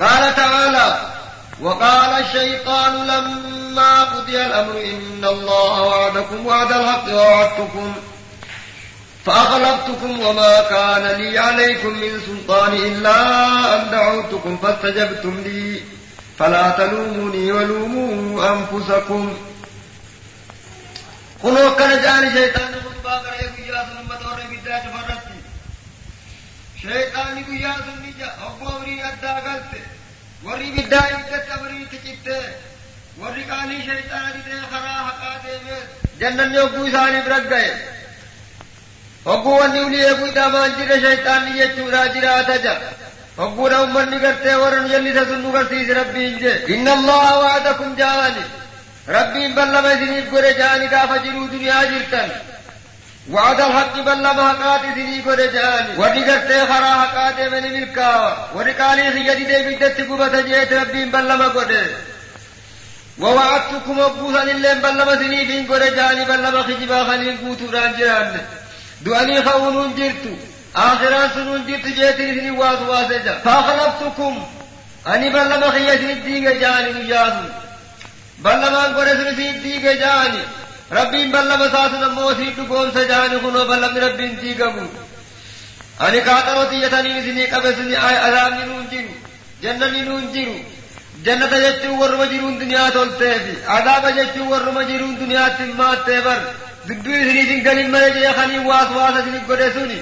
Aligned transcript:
قال 0.00 0.34
تعالى 0.36 1.00
وقال 1.60 2.24
الشيطان 2.24 3.06
لما 3.06 4.04
قضي 4.04 4.46
الأمر 4.46 4.80
إن 4.80 5.24
الله 5.24 5.82
وعدكم 5.82 6.46
وعد 6.46 6.72
الحق 6.72 7.08
ووعدتكم 7.12 7.94
فأغلبتكم 9.26 10.20
وما 10.20 10.60
كان 10.70 11.06
لي 11.20 11.38
عليكم 11.38 11.88
من 11.88 12.20
سلطان 12.26 12.72
إلا 12.72 13.16
أن 13.74 13.90
دعوتكم 13.90 14.56
فاستجبتم 14.62 15.42
لي 15.44 15.80
فلا 16.38 16.70
تلوموني 16.70 17.52
ولوموا 17.52 18.50
أنفسكم 18.52 19.36
انہوں 21.42 21.74
کن 21.78 21.96
جانی 22.02 22.28
شیطان 22.34 22.72
خطبہ 22.82 23.16
کرے 23.24 23.46
کہ 23.56 23.62
یا 23.70 23.82
سن 23.88 24.02
بطور 24.08 24.38
بیدہ 24.50 24.78
جفرت 24.84 25.30
شیطان 26.82 27.42
کو 27.46 27.52
یا 27.54 27.72
سن 27.76 28.02
نیجا 28.02 28.26
حقوری 28.42 29.00
ادھا 29.02 29.38
گلتے 29.46 29.80
وری 30.44 30.70
بیدہ 30.76 31.00
عدت 31.08 31.50
وری 31.62 31.84
تکتے 31.90 32.38
وری 33.18 33.42
کانی 33.48 33.78
شیطان 33.86 34.30
دیتے 34.34 34.60
خرا 34.70 34.94
حقا 35.08 35.36
دے 35.44 35.56
میں 35.64 35.80
جنن 36.20 36.52
میں 36.52 36.66
کوئی 36.74 36.92
سالی 36.92 37.20
برد 37.26 37.50
گئے۔ 37.50 37.70
حقو 39.26 39.52
انیو 39.62 39.88
لیے 39.88 40.08
کوئی 40.18 40.30
دامان 40.32 40.70
جی 40.76 40.86
جرے 40.86 41.00
شیطان 41.00 41.44
لیے 41.44 41.66
چورا 41.76 42.06
جی 42.06 42.20
جرا 42.20 42.32
آتا 42.38 42.56
جا۔ 42.64 42.72
حقو 43.38 43.68
رو 43.70 43.86
من 43.92 44.08
نہیں 44.10 44.20
کرتے 44.20 44.54
ورن 44.54 44.90
یلی 44.92 45.12
سے 45.12 45.24
سنو 45.28 45.50
کرتی 45.52 45.76
اس 45.80 45.90
ربی 45.98 46.24
انجے 46.24 46.52
ان 46.74 46.88
اللہ 46.88 47.28
وعدکم 47.42 47.94
جاوانی 47.98 48.44
ربين 49.09 49.55
بلما 49.55 49.95
سنيف 49.95 50.35
قد 50.35 50.43
جاني 50.57 50.87
كافة 50.87 51.17
جنو 51.17 51.45
دنيا 51.45 51.83
جرتن 51.83 52.29
وعد 53.31 53.61
الحق 53.61 53.99
بلما 53.99 54.49
حقات 54.49 54.81
سنيف 54.95 55.29
قد 55.29 55.41
جاني 55.53 55.97
ورقت 55.97 56.51
خرا 56.69 56.91
حقات 57.01 57.39
من 57.39 57.63
ملكا 57.73 58.11
ورقالي 58.55 59.11
خيدي 59.11 59.45
دي 59.45 59.75
بدت 59.75 60.01
قبة 60.01 60.41
جيت 60.41 60.73
ربين 60.73 61.11
بلما 61.11 61.47
قد 61.47 61.71
ووعدتكم 63.19 63.99
أبوسا 63.99 64.43
لله 64.45 64.73
بلما 64.73 65.15
سنيف 65.15 65.71
قد 65.71 65.95
جاني 65.95 66.25
بلما 66.25 66.63
خجبا 66.63 67.03
خليل 67.03 67.37
قوتو 67.41 67.65
رانجران 67.73 68.41
دواني 69.01 69.43
خونون 69.43 69.95
جرتو 69.95 70.33
آخران 70.75 71.29
سنون 71.35 71.65
جرت 71.67 71.85
جيت 71.85 72.17
سني 72.17 72.51
واس 72.51 72.79
واسجا 72.89 73.33
فأخلفتكم 73.45 74.33
أني 75.07 75.29
بلما 75.29 75.69
خيدي 75.69 76.13
الدين 76.13 76.59
جاني 76.59 76.91
مجاسم 78.44 78.62
ballamaan 78.62 78.94
godhe 78.94 79.14
sun 79.16 79.26
isiin 79.32 79.62
diige 79.64 79.92
jaani 80.02 80.42
rabbiin 80.98 81.32
ballama 81.32 81.68
saasun 81.74 82.02
ammoo 82.08 82.32
isiin 82.32 82.54
dhugoomsa 82.56 83.02
jaani 83.12 83.36
kunoo 83.44 83.64
ballamni 83.70 84.00
rabbiin 84.06 84.32
diigamu 84.42 84.84
ani 86.06 86.20
kaaxaroo 86.28 86.66
xiyyatanii 86.70 87.18
isinii 87.20 87.46
qabe 87.52 87.70
suni 87.78 87.96
azaabni 88.26 88.64
nuun 88.70 88.86
jiru 88.92 89.12
jannani 89.62 90.00
nuun 90.08 90.24
jiru 90.34 90.56
jannata 91.26 91.58
jechuun 91.64 91.98
warruma 92.02 92.26
jiruun 92.32 92.54
duniyaa 92.60 92.90
tolteefi 92.96 93.54
azaaba 93.76 94.10
jechuun 94.18 94.48
warruma 94.52 94.82
jiruun 94.90 95.14
duniyaatti 95.22 95.62
himaattee 95.70 96.20
bar 96.26 96.38
dubbii 96.88 97.20
isinii 97.22 97.44
isin 97.46 97.60
galin 97.66 97.88
male 97.94 98.08
jeekanii 98.18 98.62
waas 98.70 98.88
waasa 98.98 99.18
isinii 99.22 99.44
godhe 99.50 99.68
suni 99.76 99.98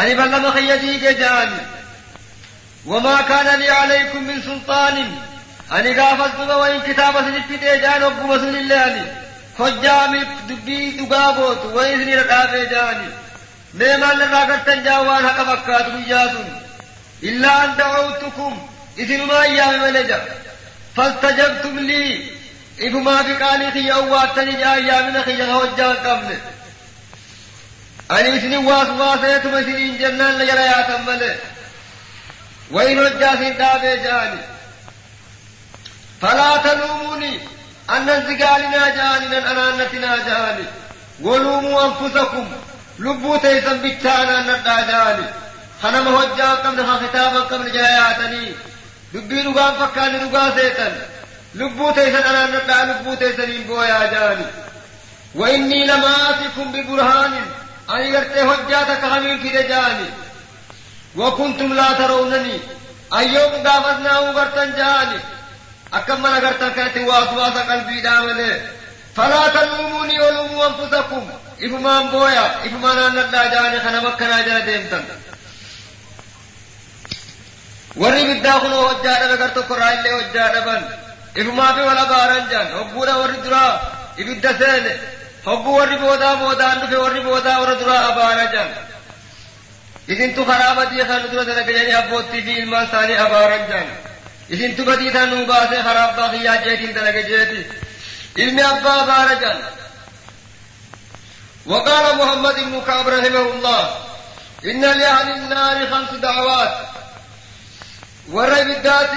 ani 0.00 0.12
ballama 0.20 0.48
kiyya 0.56 0.76
diige 0.82 1.14
jaani 1.22 1.60
وما 2.86 3.20
كان 3.20 3.58
لي 3.60 3.68
عليكم 3.70 4.22
من 4.28 4.42
ani 5.70 5.94
gaafas 5.94 6.32
duba 6.38 6.56
wayin 6.62 6.82
kitaaba 6.82 7.20
isinit 7.22 7.46
fidee 7.50 7.78
jaan 7.84 8.02
ogguma 8.08 8.38
sunillee 8.38 8.82
ani 8.88 9.02
hojjaamiif 9.58 10.28
dubbii 10.48 10.90
dhugaa 10.98 11.32
gootu 11.38 11.66
wayin 11.76 12.00
isinirra 12.00 12.24
dhaabee 12.32 12.66
jaani 12.74 13.08
mee 13.78 13.96
maal 14.02 14.20
irraa 14.26 14.44
gartan 14.50 14.84
jaan 14.86 15.06
waan 15.08 15.24
haqa 15.28 15.44
fakkaatu 15.50 15.90
guyyaa 15.96 16.28
sun 16.34 16.48
illaa 17.30 17.56
an 17.64 17.70
da'awtukum 17.80 18.54
isinuma 19.02 19.38
ayyaame 19.44 19.78
male 19.84 20.02
ja 20.10 20.18
fastajabtum 20.96 21.76
lii 21.90 22.12
ifumaa 22.86 23.20
fi 23.28 23.34
qaalii 23.42 23.70
kiyya 23.76 23.94
owwaattanii 24.02 24.56
ja 24.62 24.70
ayyaamina 24.78 25.20
kiyya 25.28 25.46
ka 25.50 25.54
hojjaan 25.60 25.96
qabne 26.06 26.36
ani 28.16 28.28
isinin 28.38 28.64
waas 28.70 28.88
waaseetuma 29.00 29.58
isiniin 29.64 29.98
jennaan 30.02 30.34
la 30.38 30.44
jala 30.50 30.64
yaatan 30.72 31.02
male 31.10 31.30
wayin 32.74 32.98
hojjaa 33.04 33.32
isin 33.38 33.54
dhaabee 33.62 33.96
jaani 34.06 34.38
فلا 36.24 36.56
تلوموني. 36.56 37.40
أن 37.90 38.08
الزقالنا 38.10 38.88
جاننا 38.88 39.50
أنانتنا 39.50 40.16
جاني 40.16 40.64
ولوموا 41.20 41.84
أنفسكم. 41.84 42.46
لبوا 42.98 43.36
تيسن 43.36 43.78
بيتانا 43.78 44.40
ندى 44.40 44.92
جاني 44.92 45.26
خنم 45.82 46.08
هجان 46.08 46.56
قبل 46.56 46.86
خطابا 46.86 47.40
قبل 47.40 47.72
جاياتني. 47.72 48.52
دبي 49.14 49.42
نقام 49.42 49.74
فكاني 49.74 50.18
نقا 50.18 50.56
سيتن 50.56 50.92
لبوا 51.54 51.92
تيسن 51.92 52.22
أنا 52.22 52.46
ندى 52.46 52.92
لبوا 52.92 53.14
تيسن 53.14 53.62
بويا 53.68 54.06
جاني 54.12 54.46
وإني 55.34 55.86
لما 55.86 56.30
آتيكم 56.30 56.72
ببرهان 56.72 57.32
أني 57.90 58.16
قرتي 58.16 58.42
هجاتك 58.42 59.04
همين 59.04 59.38
في 59.42 59.48
جاني 59.48 60.08
وكنتم 61.16 61.74
لا 61.74 61.92
ترونني. 61.92 62.58
أيوم 63.14 63.52
قافزناه 63.66 64.32
قرتن 64.32 64.72
جاني. 64.76 65.20
أكما 65.92 66.30
نقر 66.38 66.52
تنكاتي 66.52 67.04
وأصوات 67.04 67.56
قلبي 67.70 68.00
دامل 68.00 68.60
فلا 69.16 69.48
تلوموني 69.48 70.20
ولوموا 70.20 70.66
أنفسكم 70.66 71.30
إفمان 71.62 72.08
بويا 72.10 72.46
إفمان 72.66 72.98
أن 72.98 73.18
الله 73.18 73.46
جاني 73.46 73.80
خنمكنا 73.80 74.40
جاني 74.42 74.62
ديمتن 74.72 75.04
warri 78.02 78.22
biddaa 78.28 78.60
kun 78.60 78.72
hojjaa 78.72 79.18
dhabe 79.22 79.36
gartokkorraa 79.42 79.90
illee 79.96 80.12
hojjaa 80.18 80.48
dhaban 80.54 80.82
ifumaafi 81.40 81.80
wal 81.88 81.98
abaaran 82.04 82.44
jan 82.52 82.66
hogguudha 82.78 83.14
warri 83.20 83.38
duraa 83.44 83.72
ibidda 84.22 84.50
seene 84.60 84.92
hogguu 85.46 85.74
warri 85.78 85.96
boodaa 86.04 86.34
boodaan 86.42 86.80
dhufe 86.80 86.96
warri 87.04 87.20
boodaa 87.28 87.58
warra 87.60 87.74
duraa 87.82 88.00
abaara 88.10 88.46
jan 88.54 88.68
isintu 90.12 90.40
karaa 90.50 90.74
badii 90.78 91.04
kan 91.10 91.22
dura 91.30 91.44
sana 91.48 91.62
filanii 91.68 91.96
abboottii 92.02 92.42
fi 92.46 92.52
ilmaan 92.62 92.86
isaanii 92.88 93.18
abaaran 93.26 93.64
jan 93.70 93.86
isintu 94.48 94.84
badii 94.84 95.12
tan 95.12 95.30
nuu 95.30 95.46
baasee 95.46 95.82
karaa 95.82 96.08
abbaa 96.10 96.28
kiyyaa 96.28 96.56
jeetiin 96.64 96.94
dalage 96.94 97.22
jeeti 97.30 97.60
ilmi 98.42 98.62
abbaa 98.62 99.06
baara 99.06 99.34
jaan 99.44 99.60
وقال 101.66 102.16
محمد 102.16 102.54
بن 102.54 102.80
كعب 102.86 103.08
رحمه 103.08 103.40
الله 103.40 103.82
إن 104.64 104.80
لأهل 104.80 105.28
النار 105.30 105.86
خمس 105.90 106.10
دعوات 106.20 106.74
ورى 108.32 108.64
بالذات 108.64 109.10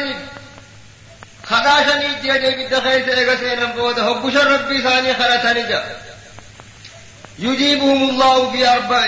خداشني 1.46 2.08
جيدي 2.22 2.52
بالدخيس 2.56 3.08
إيغسينا 3.18 3.66
بوده 3.66 4.04
هبشر 4.10 4.52
ربي 4.52 4.82
ثاني 4.82 5.14
خلتني 5.14 5.64
جا 5.64 5.84
يجيبهم 7.40 8.10
الله 8.10 8.52
في 8.52 8.68
أربع 8.70 9.04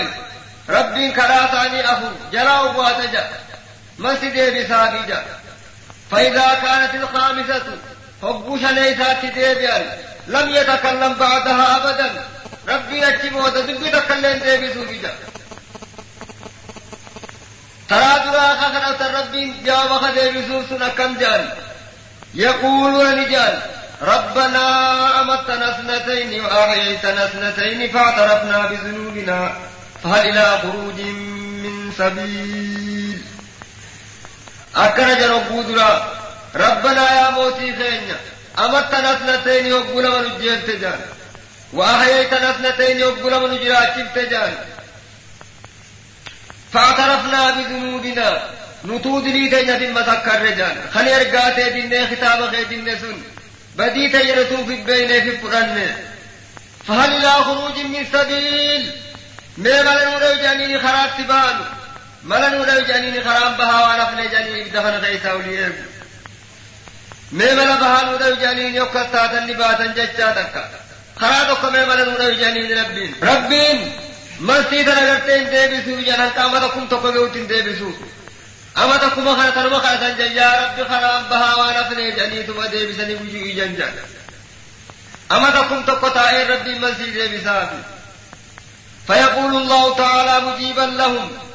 ربي 0.69 1.11
كراتاني 1.11 1.91
أفو 1.93 2.07
جراو 2.33 2.71
بواتجا 2.73 3.29
مسجد 3.99 4.35
بسابي 4.57 5.01
جا 5.07 5.19
فإذا 6.11 6.57
كانت 6.61 6.95
الخامسة 6.95 7.65
حب 8.21 8.59
شنيسات 8.61 9.25
ديبيان 9.25 9.85
لم 10.27 10.49
يتكلم 10.49 11.13
بعدها 11.13 11.77
أبدا. 11.77 12.25
ربي 12.69 13.07
أجمع 13.07 13.49
دبي 13.49 13.89
تكلم 13.89 14.39
ديبي 14.43 14.73
سوبيجا. 14.73 15.13
ترى 17.89 18.21
درا 18.25 18.55
خخنا 18.55 19.19
ربي 19.19 19.53
جاوب 19.65 19.91
خديبي 19.91 20.47
سوسنا 20.47 20.87
كم 20.87 21.17
جان؟ 21.17 21.49
يقول 22.33 23.17
رجال 23.17 23.61
ربنا 24.01 24.65
أمتنا 25.21 25.69
اثنتين 25.69 26.45
وأحييتنا 26.45 27.25
اثنتين 27.25 27.91
فاعترفنا 27.91 28.65
بذنوبنا 28.65 29.53
فهل 30.03 30.29
إلى 30.29 30.59
خروج 30.61 30.99
من 31.63 31.91
سبيل؟ 31.97 32.98
akkana 34.84 35.14
jedhan 35.14 35.32
ogguu 35.38 35.62
dura 35.68 35.88
rabbanaa 36.64 37.10
yaa 37.18 37.30
mootii 37.30 37.72
keenya 37.80 38.16
amattan 38.64 39.04
asnatayni 39.12 39.70
hogguu 39.70 40.00
lama 40.06 40.18
nu 40.26 40.30
jeefte 40.42 40.76
jaan 40.82 41.00
wa 41.72 41.86
ahyaytan 41.94 42.44
asnatayni 42.52 43.02
hogguu 43.02 43.30
lama 43.30 43.48
nu 43.48 43.58
jiraachifte 43.64 44.26
jaan 44.36 44.54
فاعترفنا 46.72 47.50
بذنوبنا 47.50 48.42
نتود 48.84 49.24
تينا 49.24 49.78
دم 49.78 50.02
سكر 50.02 50.46
جان 50.50 50.76
خلي 50.94 51.16
ارغات 51.16 51.60
دين 51.60 52.06
خطاب 52.10 52.50
خي 52.50 52.64
دين 52.64 52.98
سن 52.98 53.18
بدي 53.78 54.08
تيرتو 54.08 54.64
في 54.66 54.76
بين 54.76 55.08
في 55.08 55.30
قران 55.36 55.96
فهل 56.88 57.10
الى 57.16 57.30
خروج 57.30 57.78
من 57.78 58.06
سبيل 58.12 58.90
ما 59.56 59.82
ملن 59.82 60.42
جاني 60.42 60.78
خرات 60.78 61.10
تبانو 61.18 61.64
ملنو 62.23 62.63
دو 62.63 62.79
جنين 62.79 63.23
خراب 63.23 63.57
بها 63.57 63.79
ونفل 63.85 64.31
جنين 64.31 64.71
دفن 64.71 64.95
غيسا 65.03 65.33
وليرب 65.33 65.75
ميمل 67.31 67.77
بها 67.77 68.03
نو 68.05 68.15
دو 68.17 68.35
جنين 68.35 68.75
يوكتا 68.75 69.27
تنباتا 69.27 69.85
ججا 69.85 70.31
تكا 70.31 70.69
خرابك 71.21 71.63
ميمل 71.63 72.05
نو 72.05 72.17
دو 72.17 72.29
جنين 72.33 72.79
ربين. 72.79 73.15
ربين! 73.23 73.91
من 74.39 74.65
سيدا 74.69 74.93
لغرتين 74.93 75.49
تيبسو 75.49 76.01
جنان 76.01 76.33
تاما 76.35 76.59
تكم 76.59 76.87
تكم 76.87 77.15
يوتين 77.15 77.47
تيبسو 77.47 77.91
أما 78.77 78.97
تكم 78.97 79.35
خلطا 79.35 79.65
وخلطا 79.65 80.09
ججا 80.09 80.47
رب 80.61 80.87
خراب 80.87 81.29
بها 81.29 81.55
ونفل 81.55 82.15
جنين 82.15 82.43
ثم 82.43 82.65
تيبسن 82.65 83.09
وجوه 83.21 83.53
جنجا. 83.57 83.93
أما 85.31 85.49
تكم 85.49 85.83
تكتا 85.83 86.29
اي 86.29 86.43
ربين 86.43 86.81
من 86.81 86.95
سيدا 86.95 87.69
فيقول 89.07 89.55
الله 89.55 89.95
تعالى 89.95 90.45
مجيبا 90.45 90.81
لهم. 90.81 91.48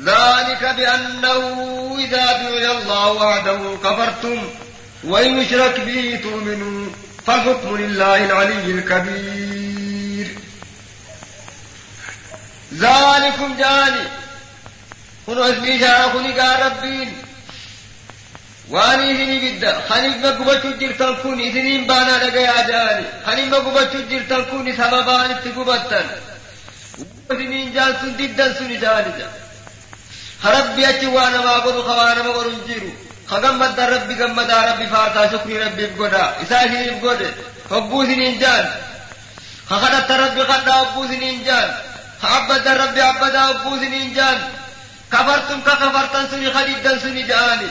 ذلك 0.00 0.74
بأنه 0.76 1.96
إذا 1.98 2.32
دعي 2.32 2.70
الله 2.70 3.12
وحده 3.12 3.76
كفرتم 3.84 4.42
وإن 5.04 5.38
يشرك 5.38 5.80
به 5.80 6.20
تؤمنوا 6.22 6.90
فالحكم 7.26 7.76
لله 7.76 8.24
العلي 8.24 8.70
الكبير. 8.70 10.26
ذلكم 12.74 13.56
جاني. 13.58 14.08
كن 15.26 15.38
اسمي 15.38 15.78
شارع 15.78 16.06
كن 16.06 16.32
قال 16.32 16.66
ربين. 16.66 17.12
واني 18.70 19.10
إذني 19.10 19.58
بدا 19.58 19.80
خنيف 19.88 20.16
مقبتو 20.26 20.70
جرتن 20.70 21.14
كن 21.22 21.40
إذنين 21.40 21.86
بانا 21.86 22.24
لقيا 22.24 22.66
جاني. 22.68 23.06
خنيف 23.26 23.48
مقبتو 23.54 23.98
جرتن 24.10 24.44
كن 24.44 24.76
سببان 24.76 25.30
اتقبتن. 25.30 26.06
إذنين 27.30 27.72
جان 27.72 27.94
سن 28.00 28.16
ددن 28.16 28.54
سن 28.54 28.68
جاني 28.68 29.12
جان 29.18 29.43
ربي 30.44 30.88
أتي 30.88 31.06
وأنا 31.06 31.38
ما 31.38 31.52
قدو 31.52 31.82
خوانا 31.82 32.22
ما 32.22 32.30
قدو 32.30 32.50
جيرو. 32.66 32.90
خغمد 33.30 33.80
ربي 33.80 34.14
غمد 34.14 34.50
ربي 34.50 34.86
فارتا 34.86 35.32
شكري 35.32 35.58
ربي 35.62 35.86
بغدا 35.86 36.34
إساهي 36.42 36.90
بغدا 36.90 37.34
هبو 37.70 38.04
سنين 38.04 38.38
جان 38.38 38.66
خخدت 39.70 40.10
ربي 40.10 40.44
خدا 40.44 40.72
هبو 40.72 41.06
سنين 41.06 41.44
جان 41.44 41.74
عبد 42.22 42.68
ربي 42.68 43.02
عبد 43.02 43.36
هبو 43.36 43.76
سنين 43.76 44.14
جان 44.14 44.38
كفرتم 45.12 45.60
كفرتن 45.60 46.24
سني 46.30 46.52
خديدن 46.52 46.98
سني 46.98 47.22
جاني. 47.22 47.68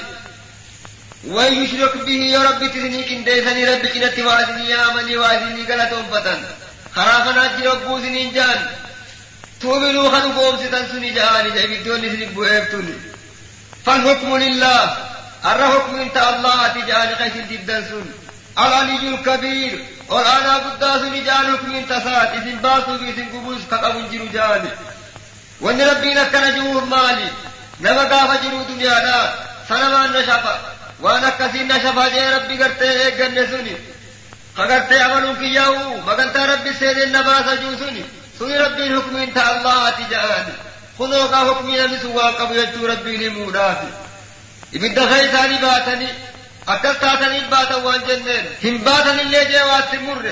ويشرك 1.27 1.97
به 1.97 2.21
يا 2.35 2.41
ربي 2.43 2.67
تسني 2.67 3.03
كنديسني 3.03 3.65
ربي 3.65 3.87
كنت 3.87 4.19
وازني 4.19 4.69
يا 4.69 4.93
مني 4.95 5.17
وازني 5.17 5.63
غلطهم 5.69 6.05
فتن. 6.11 6.39
خرافنا 6.95 7.43
جربو 7.57 7.99
سنين 7.99 8.33
جان 8.33 8.59
تؤمنوا 9.63 10.09
خلقكم 10.09 10.57
ستنسوني 10.57 11.09
جهاني 11.09 11.51
جاي 11.51 11.67
بدوني 11.67 12.09
سنب 12.09 12.37
ويبتوني 12.37 12.95
فالحكم 13.85 14.37
لله 14.37 14.97
الرحكم 15.51 15.99
انت 15.99 16.17
الله 16.17 16.67
تجعل 16.67 17.15
قيس 17.15 17.35
جدا 17.49 17.81
سن۔ 17.81 18.05
العلي 18.57 19.07
الكبير 19.07 19.71
والآن 20.07 20.47
قداس 20.65 21.01
نجعل 21.01 21.45
حكم 21.53 21.75
انت 21.75 21.93
سات 22.03 22.29
إذن 22.33 22.57
باسو 22.61 22.97
بإذن 22.97 23.27
قبوس 23.33 23.61
فقب 23.69 24.11
جنو 24.11 24.25
جاني 24.33 24.71
وان 25.61 25.81
ربينا 25.81 26.23
كنجوه 26.23 26.85
مالي 26.85 27.29
نمقا 27.79 28.21
فجنو 28.29 28.63
دنيانا 28.69 29.17
سنمان 29.67 30.11
نشفا۔ 30.13 30.55
وانا 30.99 31.29
کسی 31.37 31.63
نہ 31.63 31.73
شفا 31.83 32.07
جے 32.07 32.29
ربی 32.29 32.57
کرتے 32.57 32.89
ایک 32.89 33.19
گنے 33.19 33.45
سنی۔ 33.51 33.75
اگر 34.55 34.79
تے 34.89 34.97
عمل 34.99 35.25
کیا 35.39 35.65
ہوں 35.67 36.01
مگر 36.05 36.27
تا 36.33 36.45
ربی 36.45 36.69
سے 36.79 36.93
دن 36.93 37.09
نبا 37.09 37.39
سجو 37.45 37.71
سنی۔ 37.79 38.03
سني 38.43 38.57
ربي 38.57 38.83
الحكم 38.87 39.17
انت 39.17 39.37
الله 39.37 39.89
تجعل 39.89 40.45
خذوا 40.99 41.25
قا 41.25 41.39
حكمي 41.53 41.81
نسوا 41.81 42.27
قبل 42.31 42.57
يجو 42.57 42.85
ربي 42.87 43.17
لمودافي 43.17 43.87
ibidda 44.77 45.03
keessaanii 45.11 45.59
baatanii 45.61 46.13
akkas 46.73 46.95
taatanii 47.01 47.41
baatan 47.53 47.83
waan 47.87 48.01
jenneen 48.07 48.45
hin 48.63 48.77
baatan 48.87 49.19
illee 49.23 49.43
jee 49.51 49.63
waatti 49.71 49.97
murre 50.05 50.31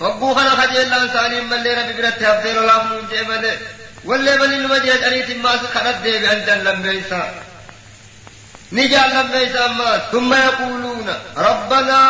hogguu 0.00 0.32
kana 0.38 0.56
kajeellaan 0.60 1.06
isaanii 1.10 1.42
mallee 1.52 1.74
rabbi 1.78 1.94
biratti 1.98 2.24
haftee 2.28 2.54
lolaaf 2.56 2.82
nuun 2.90 3.06
jee 3.12 3.22
malee 3.30 3.54
wallee 4.10 4.36
balii 4.40 4.58
numa 4.64 4.78
jeedhaniitiin 4.86 5.40
maas 5.46 5.62
kadhat 5.76 6.02
deebi'an 6.06 6.40
jallammeeysaa 6.48 7.26
ni 8.72 8.88
jaallammeeysa 8.88 9.64
ammaas 9.64 10.00
ثم 10.12 10.34
يقولون 10.34 11.08
ربنا 11.36 12.00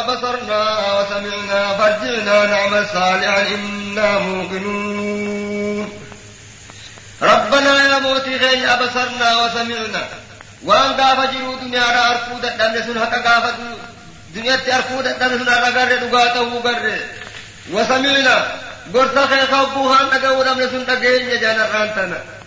أبصرنا 0.00 0.60
وسمعنا 0.98 1.60
فارجعنا 1.78 2.46
نعمل 2.46 2.86
صالحا 2.94 3.42
إنا 3.54 4.18
موقنون 4.18 5.88
ربنا 7.22 7.72
يا 7.90 7.98
موتي 7.98 8.38
خير 8.38 8.72
أبصرنا 8.74 9.28
وسمعنا 9.44 10.02
duniyaadha 11.60 12.02
arkuu 12.12 12.38
dadhabne 12.42 12.80
sun 12.86 12.96
haqa 13.02 13.18
gaafa 13.26 13.50
duniyaatti 14.34 14.70
arkuu 14.78 15.00
dadhabne 15.06 15.38
sun 15.38 15.48
har'a 15.54 15.70
garre 15.76 15.96
dhugaa 16.02 16.28
ta'uu 16.34 16.60
garre 16.66 16.96
wasamiina 17.74 18.34
gorsa 18.94 19.22
keessa 19.30 19.56
hogguu 19.60 19.88
haan 19.92 20.06
dhaga'uu 20.12 20.42
dhabne 20.46 20.66
sun 20.72 20.82
dhageenya 20.88 21.36
jaanarraan 21.44 21.90
tana 21.96 22.18
farjiina 22.18 22.39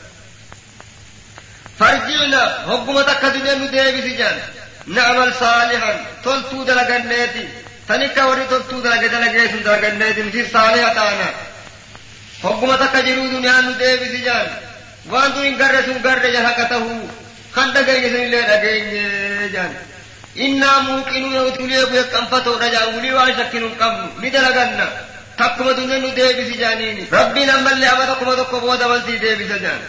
فرجعنا 1.80 2.44
هقوم 2.68 3.02
تكدنا 3.02 3.54
ندي 3.54 3.92
بسجان 3.92 4.38
نعمل 4.88 5.34
صالحا. 5.34 6.06
تلتو 6.26 6.64
دلقناتي 6.64 7.48
تنكا 7.90 8.24
وري 8.24 8.46
تلتو 8.52 8.80
دلقناتي 8.80 9.58
دلقناتي 9.68 10.22
مثل 10.24 10.48
صالحة 10.54 10.94
تانا 10.94 11.30
هقوم 12.44 12.76
تكجرو 12.76 13.28
دنيا 13.28 13.62
ندي 13.62 13.96
بسجان 14.02 14.48
وانتو 15.10 15.42
إن 15.42 15.56
قرسوا 15.62 15.94
قرد 16.06 16.26
جهكته 16.26 16.86
خند 17.56 17.78
قيسن 17.78 18.16
اللي 18.16 18.42
لقين 18.42 19.52
جان. 19.54 19.74
إنا 20.38 20.80
موقنون 20.80 21.36
وتوليك 21.38 21.92
يكنفتو 21.92 22.54
رجاء 22.58 22.96
ولي 22.96 23.14
وعشكين 23.14 23.64
القبل 23.64 24.08
لدلقنا 24.22 24.88
تقوم 25.40 25.72
دنيا 25.72 25.98
ندي 25.98 26.34
بسجانين 26.34 27.08
ربنا 27.14 27.54
من 27.66 27.80
لعبتكم 27.82 28.28
وتقوم 28.28 28.64
ودولتي 28.64 29.18
دي 29.18 29.36
بسجان 29.36 29.80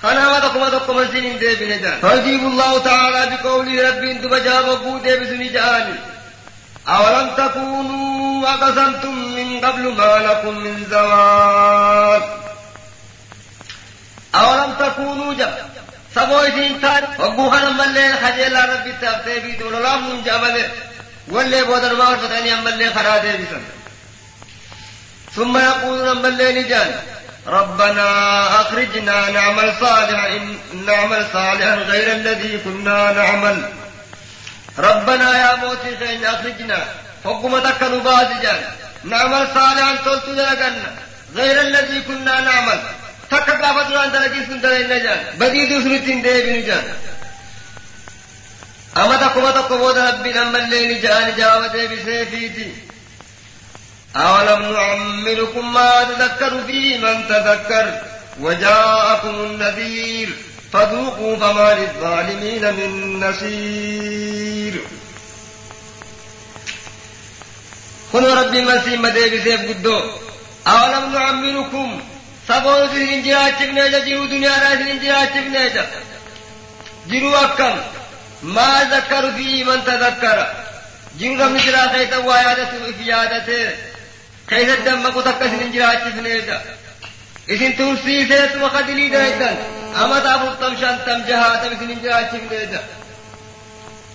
خنا 0.04 0.40
تقوم 0.40 0.70
تقوم 0.70 1.06
سنين 1.08 1.40
ديبنا 1.40 1.76
جان 1.76 2.00
فيجيب 2.02 2.40
الله 2.40 2.84
تعالى 2.84 3.36
بقوله 3.36 3.90
ربي 3.90 4.12
أنتم 4.12 4.36
جابوا 4.36 5.00
ديبسني 5.00 5.48
جاني 5.50 5.96
أولم 6.88 7.30
تكونوا 7.38 8.50
أقسمتم 8.50 9.16
من 9.36 9.60
قبل 9.66 9.94
ما 9.94 10.18
لكم 10.18 10.58
من 10.60 10.86
زوال 10.92 12.22
أولم 14.36 14.74
تكونوا 14.80 15.34
جب 15.34 15.54
سبو 16.16 16.40
إذن 16.40 16.82
تار 16.82 17.04
وقوها 17.20 17.66
لما 17.66 17.86
اللي 17.86 18.14
خجل 18.14 18.56
ربي 18.70 18.92
تفتي 19.02 19.42
في 19.42 19.52
دول 19.52 19.76
الله 19.76 19.98
من 20.00 20.24
جبل 20.24 20.64
واللي 21.28 21.64
بودر 21.64 21.96
ما 21.96 22.16
فتاني 22.18 22.54
أما 22.54 22.70
اللي 22.70 22.94
خرادي 22.94 23.32
بسن 23.32 23.62
ثم 25.36 25.58
يقول 25.58 26.08
رب 26.08 26.26
جان 26.68 26.96
ربنا 27.48 28.08
أخرجنا 28.62 29.30
نعمل 29.30 29.74
صالحا 29.80 30.30
نعمل 30.86 31.26
صالحا 31.34 31.76
غير 31.76 32.12
الذي 32.12 32.58
كنا 32.58 33.12
نعمل. 33.12 33.70
ربنا 34.78 35.38
يا 35.38 35.56
موسى 35.56 35.98
شين 36.00 36.26
أخرجنا 36.26 36.86
حكومتك 37.26 37.84
نباز 37.84 38.28
جان 38.42 38.62
نعمل 39.04 39.48
صالحا 39.54 39.96
تلت 40.06 40.28
لغن 40.28 40.84
غير 41.36 41.62
الذي 41.62 42.02
كنا 42.02 42.40
نعمل. 42.40 42.80
تک 43.30 43.46
کا 43.62 43.72
بدلا 43.72 44.06
دلگی 44.14 44.40
سندر 44.46 44.98
جان 45.04 45.20
بدی 45.38 45.66
دوسری 45.70 45.98
تین 46.06 46.24
دے 46.24 46.62
جان 46.68 46.86
امت 49.02 49.24
کو 49.34 49.42
مت 49.42 49.58
کو 49.68 49.78
وہ 49.78 49.92
ربی 49.98 50.32
نمبر 50.34 50.62
لے 50.70 50.94
جان 51.02 51.30
جاوتے 51.38 51.86
بھی 51.88 52.00
اولم 54.16 54.72
نعمركم 54.74 55.74
ما 55.74 56.04
تذكر 56.04 56.64
فيه 56.68 56.98
من 56.98 57.28
تذكر 57.30 58.02
وجاءكم 58.40 59.30
النذير 59.30 60.30
فذوقوا 60.74 61.36
فما 61.36 61.74
للظالمين 61.74 62.74
من 62.74 63.20
نصير. 63.20 64.74
خن 68.12 68.26
رب 68.26 68.56
مسیح 68.56 68.98
مدے 69.00 69.28
بھی 69.30 69.40
سے 69.44 69.58
بدھو 69.58 69.98
اولم 70.64 71.12
نعمركم؟ 71.14 72.00
سبو 72.48 72.76
سرین 72.92 73.22
جرا 73.24 73.50
چکنے 73.60 73.90
جا، 73.90 74.00
جیو 74.00 74.26
دنیا 74.26 74.56
را 74.62 74.74
سرین 74.80 74.98
جرا 75.00 75.24
چکنے 75.34 75.70
جا. 75.74 75.84
جیرو 77.08 77.36
اکم، 77.38 77.76
ما 78.44 78.84
ذکر 78.92 79.26
فيه 79.38 79.64
من 79.64 79.80
تذكر 79.86 80.44
جیو 81.18 81.34
رب 81.44 81.56
نجرا 81.56 81.86
خیتا 81.92 82.18
وہ 82.18 82.34
آیادت 82.34 82.74
و 82.74 82.86
افیادت 82.86 83.50
ہے. 83.50 83.89
කයිසද්දම් 84.50 85.00
මකුතක් 85.00 85.42
අසිනින් 85.42 85.72
ජීවාච්චිත 85.72 86.18
නේද 86.18 86.50
ඉතින් 87.48 87.74
තුල්සී 87.74 88.22
සේතුම 88.26 88.64
කදලී 88.70 89.10
දයිතන් 89.10 89.58
අමතා 89.96 90.38
පුත්තම් 90.40 90.74
ශාන්තම් 90.78 91.22
ජහාත 91.26 91.70
විසිනින් 91.70 92.00
ජීවාච්චිත 92.00 92.50
නේද 92.50 92.74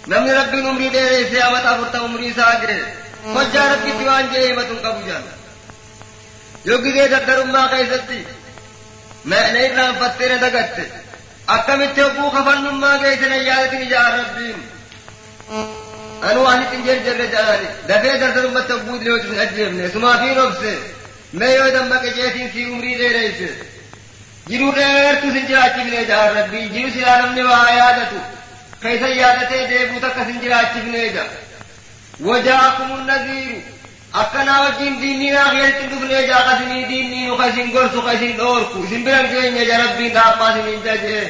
නම් 0.08 0.26
රබ්බි 0.32 0.60
උම්රි 0.62 0.90
දේ 0.90 1.22
සේ 1.26 1.42
අමතා 1.42 1.74
පුත්තම් 1.76 2.04
උම්රි 2.04 2.34
සාගරේ 2.34 2.82
කොජාරත් 3.28 3.84
කිතිවාන් 3.84 4.26
ජේ 4.30 4.50
වතුන් 4.54 4.80
කබුජාන 4.80 5.24
යෝගිගේ 6.64 7.08
දරුම්මා 7.22 7.68
කයිසද්දී 7.68 8.26
මෑ 9.24 9.48
නේනම් 9.52 9.96
පත්තේ 9.96 10.34
නදගත්තේ 10.34 10.92
අක්කමිත්තේ 11.48 12.10
පූ 12.12 12.30
කපන්නුම්මාගේ 12.32 13.12
ඉතන 13.12 13.34
යාලතිනි 13.42 13.90
ජාරබ්බීන් 13.90 14.62
Thank 15.46 15.68
you. 15.68 15.83
Ijaa 16.24 16.30
rabbiin 16.30 16.30
anu 16.30 16.44
waan 16.44 16.62
ittiin 16.62 16.84
jarjarre 16.86 17.26
jedhani 17.26 17.68
dafee 17.88 18.20
darsarummatti 18.20 18.72
hogguu 18.72 18.98
dilee 19.00 19.12
hojii 19.12 19.30
hin 19.30 19.40
ajjeefne 19.40 19.90
sumaa 19.92 20.18
fi 20.18 20.34
robse 20.34 20.78
mee 21.32 21.54
yoo 21.56 21.72
dammaqe 21.72 22.10
jeetiin 22.16 22.52
si 22.52 22.66
umrii 22.70 22.98
dheereyse 22.98 23.48
jiru 24.48 24.72
dheertu 24.76 25.32
sin 25.32 25.46
jiraachifne 25.46 26.02
ijaa 26.02 26.32
rabbii 26.34 26.68
jiru 26.68 26.90
silaa 26.90 27.18
namni 27.22 27.42
waa 27.42 27.70
yaadatu 27.70 28.16
keessa 28.82 29.08
yaadatee 29.08 29.68
deebuu 29.68 30.00
takka 30.00 30.24
sin 30.24 30.40
jiraachifne 30.40 31.06
ija 31.06 31.24
wajaakumun 32.24 33.06
naziiru 33.06 33.62
akkanaa 34.12 34.60
wajjin 34.64 35.00
diinniin 35.00 35.36
akhiratti 35.38 35.86
dhufnee 35.92 36.26
jaaqasinii 36.28 36.84
diinniin 36.88 37.36
ka 37.38 37.46
isin 37.46 37.70
gorsu 37.72 38.02
ka 38.02 38.12
isin 38.12 38.36
dhoorku 38.36 38.84
isin 38.84 39.04
biran 39.04 39.28
keenya 39.28 39.62
ja 39.70 39.78
rabbiin 39.84 40.12
dhaabbaa 40.18 40.50
isiniin 40.56 40.82
jajee 40.84 41.24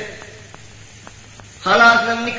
khalaas 1.64 2.00
namni 2.08 2.32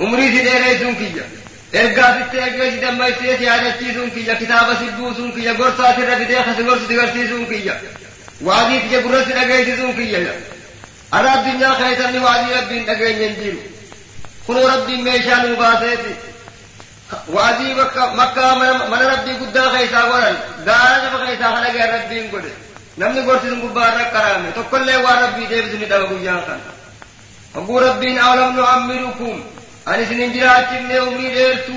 عمری 0.00 0.28
سے 0.36 0.42
دے 0.44 0.58
رہے 0.60 0.76
سن 0.78 0.94
کیا 0.98 1.24
ارگا 1.80 2.06
ستے 2.16 2.38
ارگا 2.42 2.64
ستے 2.70 2.90
میں 2.98 3.10
سے 3.20 3.36
سیادہ 3.38 3.70
چی 3.78 3.92
سن 3.94 4.08
کیا 4.14 4.34
کتاب 4.40 4.72
سبو 4.78 5.10
سن 5.16 5.30
کیا 5.34 5.52
گرسا 5.58 5.90
سے 5.96 6.06
رب 6.06 6.28
دے 6.28 6.36
خس 6.46 6.58
گرس 6.58 6.88
دیگر 6.88 7.12
سی 7.12 7.26
سن 7.28 7.44
کیا 7.48 7.74
وادی 8.42 8.78
تجھے 8.82 9.00
گرس 9.04 9.28
لگئی 9.28 9.64
سی 9.64 9.76
سن 9.76 9.92
کیا 9.96 10.18
عرب 11.18 11.44
دنیا 11.46 11.72
خیصر 11.78 12.10
نی 12.12 12.18
وادی 12.18 12.52
رب 12.54 12.70
دن 12.70 12.82
لگئی 12.86 13.14
جنجیل 13.14 13.56
خنو 14.46 14.66
رب 14.68 14.88
دن 14.88 15.04
میں 15.04 15.18
شان 15.24 15.50
مباسے 15.52 15.94
تھی۔ 16.02 16.12
وادی 17.28 17.72
مکہ 17.74 18.54
من 18.90 19.00
رب 19.02 19.26
دن 19.26 19.34
گدہ 19.40 19.64
خیصہ 19.72 20.04
ورن 20.10 20.34
دارا 20.66 20.98
جب 21.02 21.18
خیصہ 21.26 21.54
خلقے 21.54 21.86
رب 21.92 22.10
دن 22.10 22.26
کو 22.30 22.38
دے۔ 22.44 22.52
نمنی 22.98 23.20
گورتی 23.26 23.48
تم 23.48 23.58
مبارک 23.66 24.12
کرا 24.12 24.36
میں 24.42 24.50
تو 24.54 24.62
کلے 24.70 24.96
وار 25.04 25.22
ربی 25.22 25.46
دیو 25.50 25.66
دنی 25.72 25.86
دا 25.90 25.98
گویا 26.10 26.36
کان 26.46 26.60
ابو 27.54 27.80
ربین 27.80 28.18
اولم 28.18 28.60
نعمرکم 28.60 29.40
Ani 29.86 30.06
sinin 30.06 30.34
bir 30.34 30.42
hakim 30.42 30.88
ne 30.88 31.00
umri 31.00 31.34
vertu. 31.34 31.72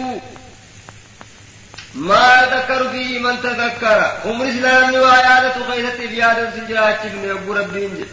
Ma 1.94 2.48
zekar 2.50 2.94
bi 2.94 3.20
men 3.20 3.42
tezekkara. 3.42 4.18
Umri 4.30 4.52
zilam 4.52 4.92
ni 4.92 5.00
vay 5.00 5.26
adetu 5.38 5.60
gayreti 5.68 6.12
bi 6.12 6.26
adetu 6.26 6.52
sinin 6.56 6.68
bir 6.70 6.76
hakim 6.76 7.12
كنا 7.22 7.34
ubura 7.34 7.74
bindi. 7.74 8.06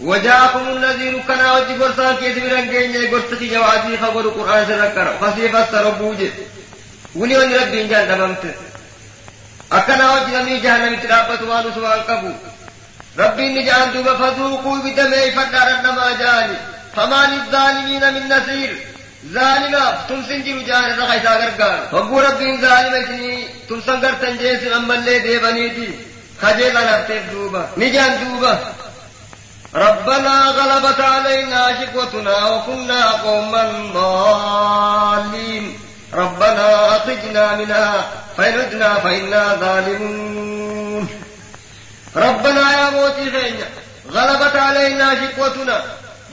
Vajakum 0.00 0.68
unnazi 0.68 1.12
rukana 1.12 1.54
vajji 1.54 1.74
gursan 1.78 2.16
ki 2.18 2.24
edibiren 2.26 2.70
genye 2.70 3.06
gursi 3.12 3.38
ki 3.38 3.48
jav 3.50 3.62
adi 3.62 3.96
khaburu 3.96 4.34
kur'an 4.34 4.64
zirakkara. 4.64 5.12
Fasifat 5.20 5.70
sa 5.70 5.82
rabbuji. 5.84 6.32
Uni 7.14 7.36
on 7.36 7.48
yurak 7.50 7.72
bindi 7.72 7.94
an 7.94 8.08
damamte. 8.08 8.50
Akana 9.70 10.04
vajji 10.12 10.32
nami 10.32 10.60
jahna 10.64 10.90
mitirapat 10.90 11.40
vanu 11.50 11.70
suval 11.76 12.02
kabu. 12.06 12.32
Rabbi 13.16 13.44
ni 13.54 13.62
ظالما 19.32 19.90
تم 20.08 20.22
سنجیو 20.28 20.62
جان 20.62 20.84
رخی 20.84 21.18
ساگر 21.24 21.50
گار 21.58 21.94
وگورت 21.94 22.38
دین 22.38 22.60
ظالم 22.60 22.94
اتنی 22.94 23.46
تم 23.68 23.80
سنگر 23.86 24.10
تنجیس 24.20 24.72
غمبر 24.72 24.96
لے 24.96 25.18
دے 25.18 25.38
بنی 25.38 25.68
دی 25.68 25.86
خجے 26.40 26.70
لنفتے 26.70 27.18
دوبا۔ 27.18 27.62
نجان 27.78 28.10
دوبا۔ 28.20 28.52
ربنا 29.74 30.52
غلبت 30.56 31.00
علينا 31.00 31.68
شكوتنا 31.80 32.46
وكنا 32.46 33.10
قوما 33.10 33.64
ضالين 33.94 35.64
ربنا 36.12 36.66
أخرجنا 36.96 37.44
منها 37.58 37.90
فإنتنا 38.36 38.88
فإنا 39.02 39.54
ظالمون۔ 39.60 41.06
ربنا 42.16 42.72
يا 42.72 42.90
موتي 42.90 43.30
غلبت 44.12 44.56
علينا 44.56 45.14
شكوتنا 45.14 45.80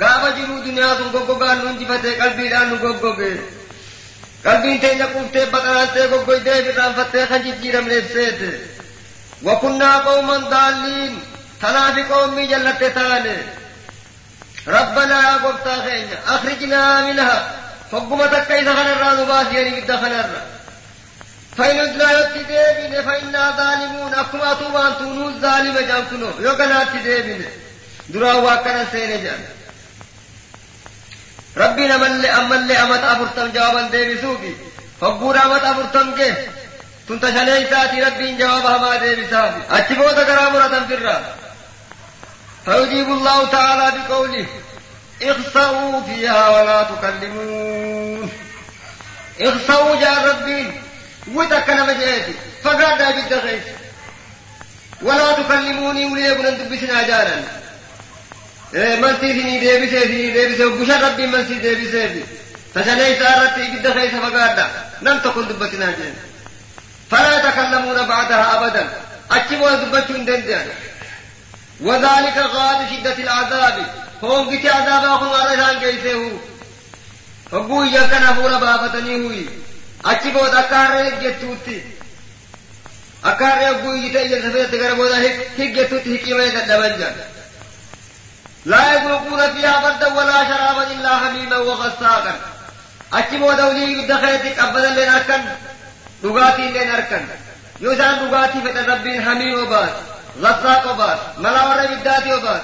گاو 0.02 0.30
جنو 0.38 0.60
دنیا 0.66 0.94
تو 0.98 1.04
گو 1.14 1.20
گو 1.28 1.36
گا 1.42 1.54
نون 1.54 1.78
جی 1.80 1.86
بتے 1.86 2.12
کل 2.20 2.48
رانو 2.54 2.76
گو 2.82 2.94
گو 3.02 3.12
گے 3.20 3.34
کل 4.44 4.58
بھی 4.62 4.78
تے 4.82 4.94
نکوفتے 5.00 5.46
بکراتے 5.54 6.02
گو 6.12 6.24
گوی 6.28 6.40
دے 6.46 6.62
بتا 6.68 6.88
فتے 6.98 7.26
خنجید 7.30 7.62
کی 7.62 7.72
رملے 7.72 8.00
سے 8.14 8.26
تھے۔ 8.38 8.52
وکننا 9.46 9.92
قوما 10.06 10.38
دالین 10.52 11.20
تھنا 11.60 11.90
بھی 11.94 12.04
قوم 12.08 12.34
میں 12.36 12.48
ربنا 14.68 15.20
گفتا 15.44 15.76
خینا 15.86 16.18
اخرجنا 16.34 16.82
منها 17.06 17.38
حکومتک 17.94 18.48
کئی 18.48 18.62
دخل 18.66 18.88
الرانو 18.90 19.26
باسی 19.26 19.56
یعنی 19.56 19.82
دخل 19.82 20.14
الرانو 20.14 20.50
فإن 21.58 21.80
أدلعت 21.80 22.34
ديبين 22.34 22.94
فإنا 23.06 23.44
ظالمون۔ 23.58 24.14
أكما 24.14 24.54
توبان 24.60 24.92
تونوز 25.00 25.42
ظالم 25.42 25.80
جاو 25.88 26.02
سنو 26.10 26.30
يوكنا 26.40 26.84
تديبين 26.84 27.44
دراوا 28.14 28.56
كنا 28.56 28.84
سيني 28.92 29.18
جانا 29.18 29.61
جان 31.58 31.64
ربنا 31.64 31.98
من 31.98 32.26
أمن 32.26 32.68
لأمت 32.68 33.04
أفرتم 33.04 33.52
جوابا 33.52 33.82
ديبسوكي 33.82 34.56
فقورا 35.02 35.46
أمت 35.46 35.64
أفرتم 35.64 36.16
كيه 36.16 36.52
تنتشلي 37.10 37.64
تاتي 37.64 38.04
ربين 38.04 38.38
جوابها 38.38 38.78
ما 38.78 38.96
ديبسافي 38.96 39.62
أتبوتا 39.72 40.24
كرامرة 40.24 40.86
في 40.88 40.94
الرا 40.94 41.36
فيجيب 42.66 43.08
الله 43.08 43.48
تعالى 43.48 43.98
بقوله 43.98 44.46
اخسأوا 45.24 46.02
فيها 46.02 46.50
ولا 46.50 46.84
تكلمون. 46.84 48.32
اخسأوا 49.42 49.96
جاء 49.96 50.28
ربين 50.28 50.82
وتكنا 51.34 51.84
مجيتي 51.84 52.34
فقعد 52.64 53.16
بالدغيس 53.16 53.64
ولا 55.02 55.34
تكلموني 55.34 56.06
ولي 56.06 56.32
ابن 56.32 56.58
دبسنا 56.58 57.02
من 58.74 59.18
سيسني 59.20 59.60
ديبسي 59.60 60.00
سيني 60.00 60.32
ديبسي 60.32 60.66
وبشر 60.66 61.02
ربي 61.02 61.28
من 61.28 61.48
سي 61.48 61.56
ديبسي 61.56 62.24
فسني 62.76 63.16
سارتي 63.20 63.72
بالدغيس 63.72 64.12
فقعد 64.12 64.70
لم 65.02 65.20
تكن 65.20 65.48
دبسنا 65.48 65.86
جارا 65.86 66.32
فلا 67.12 67.40
يتكلمون 67.40 68.08
بعدها 68.08 68.58
أبدا 68.58 68.90
أتشبوا 69.32 69.76
دبتون 69.76 70.26
دندان 70.26 70.68
وذلك 71.82 72.38
غاد 72.38 72.88
شدة 72.90 73.18
العذاب 73.18 73.86
هم 74.24 74.50
قتي 74.50 74.70
عذاب 74.70 75.04
أخو 75.04 75.34
على 75.34 75.56
شان 75.58 75.80
كيسه 75.80 76.40
فقوي 77.52 77.88
يكن 77.88 78.24
أفور 78.24 78.58
بافتني 78.58 79.16
هوي 79.16 79.46
أتي 80.06 80.32
بود 80.32 80.56
أكار 80.56 81.10
جتوتي 81.22 81.82
أكار 83.26 83.62
يقوي 83.62 84.10
جتا 84.10 84.22
يلسفيت 84.22 84.76
تقر 84.76 84.94
بود 84.94 85.12
هك 85.12 85.62
جتوتي 85.62 86.16
هكي 86.16 86.34
ما 86.34 86.44
يتدبنجا 86.44 87.16
لا 88.66 88.94
يذوقون 88.94 89.54
فيها 89.54 89.80
بردا 89.80 90.14
ولا 90.14 90.44
شرابا 90.44 90.84
إلا 90.92 91.18
حميما 91.18 91.58
وغساقا. 91.58 92.36
أتي 93.14 93.38
بود 93.38 93.60
أولي 93.60 94.06
دخلتك 94.08 94.60
أبدا 94.60 94.90
لين 94.90 95.10
أركن 95.10 95.42
دغاتي 96.24 96.70
لين 96.70 96.92
أركن. 96.96 97.26
يوسان 97.82 98.30
دغاتي 98.30 98.62
فتن 98.62 99.26
حميم 99.26 99.64
وباس 99.64 99.90
غساق 100.42 100.92
وباس 100.92 101.20
ملاور 101.38 101.88
بداتي 101.88 102.34
وباس. 102.34 102.62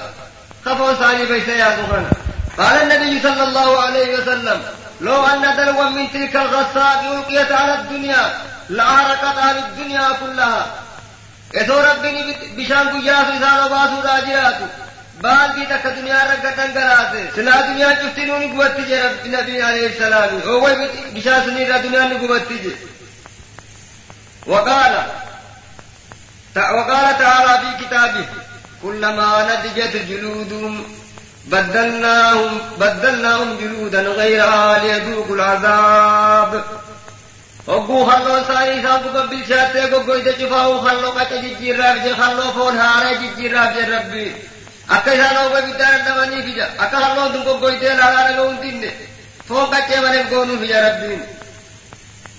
خفوا 0.66 0.94
ثاني 0.94 1.26
بيت 1.26 1.48
يا 1.48 1.78
سبحانه 1.78 2.10
قال 2.58 2.92
النبي 2.92 3.22
صلى 3.22 3.44
الله 3.44 3.82
عليه 3.82 4.18
وسلم 4.18 4.64
لو 5.02 5.26
أن 5.26 5.58
دلوا 5.58 5.84
من 5.84 6.12
تلك 6.12 6.36
الغساق 6.36 7.00
ألقيت 7.12 7.52
على 7.52 7.76
الدنيا 7.76 8.42
لأحرقت 8.70 9.38
أهل 9.38 9.58
الدنيا 9.58 10.12
كلها. 10.22 10.66
إذا 11.56 11.92
ربني 11.92 12.36
بشان 12.58 12.90
قياس 12.90 13.28
إذا 13.28 13.68
بال 15.22 15.50
کی 15.56 15.66
تک 15.66 15.84
دنیا 15.98 16.20
رکھا 16.32 16.50
تنگرا 16.56 17.00
سے۔ 17.12 17.22
سنا 17.36 17.56
دنیا 17.68 17.90
چستی 18.02 18.26
نو 18.26 18.38
نہیں 18.38 18.58
گوتی 18.58 18.84
جے 18.88 18.98
رب 19.02 19.14
سنا 19.24 19.40
دنیا 19.48 19.70
علیہ 19.70 19.88
السلام۔ 19.88 20.30
ہو 20.46 20.66
گئی 20.66 20.76
گشا 21.16 21.36
سنی 21.46 21.66
را 21.66 21.78
دنیا 21.84 22.04
نہیں 22.08 22.28
گوتی 22.28 22.58
جے 22.64 22.74
وقالا 24.48 25.04
وقالا 26.56 27.12
تعالى 27.12 27.54
في 27.62 27.86
کتابی، 27.86 28.24
کلما 28.82 29.42
نضجت 29.50 29.96
جلودم 30.10 30.84
بدلناهم 31.46 32.60
بدلناهم 32.80 33.58
جلودا 33.60 34.02
غيرها 34.02 34.78
ليذوقوا 34.78 35.36
العذاب۔ 35.36 36.64
وقو 37.68 38.06
خلو 38.06 38.44
ساري 38.48 38.82
سابقا 38.82 39.22
بالشاتة 39.26 39.96
وقو 39.96 40.14
إذا 40.14 40.32
شفاو 40.32 40.82
خلو 40.82 41.10
قتل 41.10 41.56
جيراب 41.60 41.96
جي 42.04 42.14
خلو 42.14 42.52
فون 42.52 42.78
هارا 42.80 43.14
جي 43.14 43.28
جی 43.28 43.42
جيراب 43.42 43.74
جی 43.74 43.82
جي 43.82 43.86
جی 43.86 43.94
ربي 43.94 44.36
dhabanii 46.06 46.44
fida 46.44 46.66
akka 46.84 46.98
halloon 46.98 47.32
tun 47.34 47.44
goggoytee 47.48 47.96
laalaa 48.00 48.28
dhaga'uu 48.28 48.52
hin 48.52 48.62
dinne 48.62 48.90
foon 49.48 49.72
qaccee 49.72 50.02
maneef 50.02 50.30
goonuuf 50.30 50.64
ija 50.64 50.82
rabbiin 50.90 51.24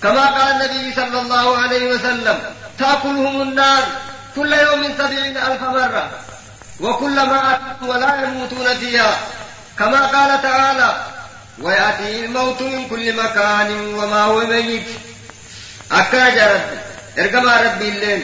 كما 0.01 0.25
قال 0.25 0.51
النبي 0.51 0.95
صلى 0.95 1.21
الله 1.21 1.57
عليه 1.57 1.85
وسلم 1.87 2.37
تأكلهم 2.79 3.41
النار 3.41 3.83
كل 4.35 4.53
يوم 4.53 4.93
سبعين 4.97 5.37
ألف 5.37 5.61
مرة 5.61 6.09
وكلما 6.79 7.39
أتوا 7.55 7.87
ولا 7.95 8.23
يموتون 8.23 8.77
فيها 8.79 9.19
كما 9.79 10.05
قال 10.07 10.41
تعالى 10.41 11.05
ويأتيه 11.61 12.25
الموت 12.25 12.61
من 12.61 12.87
كل 12.89 13.15
مكان 13.23 13.93
وما 13.93 14.23
هو 14.23 14.39
ميت 14.39 14.87
أكاد 15.91 16.37
ربي 16.39 16.79
ارقما 17.19 17.61
ربي 17.61 17.89
الليل. 17.89 18.23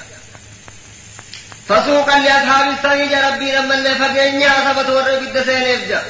فجا 1.68 1.80
فسوقا 1.80 2.18
لأصحاب 2.18 2.78
السعير 2.78 3.24
ربي 3.28 3.52
لما 3.52 3.74
اللي 3.74 3.94
فقينيا 3.94 4.72
ثبت 4.72 4.88
ورد 4.90 5.42
سينيف 5.46 5.88
جا 5.88 6.02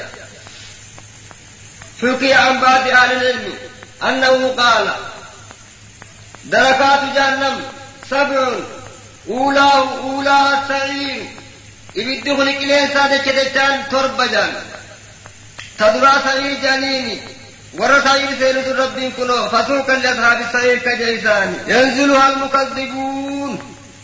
حكي 2.01 2.33
عن 2.33 2.61
بعض 2.61 2.87
أهل 2.87 3.11
العلم 3.11 3.53
أنه 4.03 4.47
قال 4.57 4.89
دركات 6.45 6.99
جهنم 7.15 7.61
سبع 8.09 8.49
أولاه 9.29 9.97
أولاه 10.03 10.63
السعير 10.63 11.25
ibiddi 12.01 12.35
kun 12.37 12.49
qilleensaa 12.61 13.07
jecha 13.11 13.31
jechaan 13.37 13.85
torba 13.89 14.25
jaan 14.33 14.51
ta 15.77 15.85
duraa 15.93 16.19
sa'ii 16.25 16.55
jaaniini 16.63 17.15
warra 17.79 17.99
sa'ii 18.07 18.35
seenutu 18.41 18.71
rabbiin 18.81 19.11
kunoo 19.17 19.49
fasuuqan 19.53 19.97
li 20.03 20.07
ashaabi 20.13 20.45
sa'ii 20.53 20.77
ka 20.85 20.91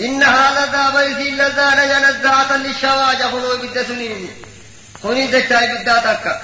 إن 0.00 0.22
هذا 0.22 0.66
ذا 0.72 0.90
بيتي 1.00 1.30
لذا 1.30 1.70
رجل 1.70 2.04
الذات 2.14 2.52
للشواج 2.52 3.16
خلوه 3.16 3.56
بالدسنين 3.56 4.30
خوني 5.02 5.26
دشتاي 5.26 5.66
بالداتك 5.68 6.40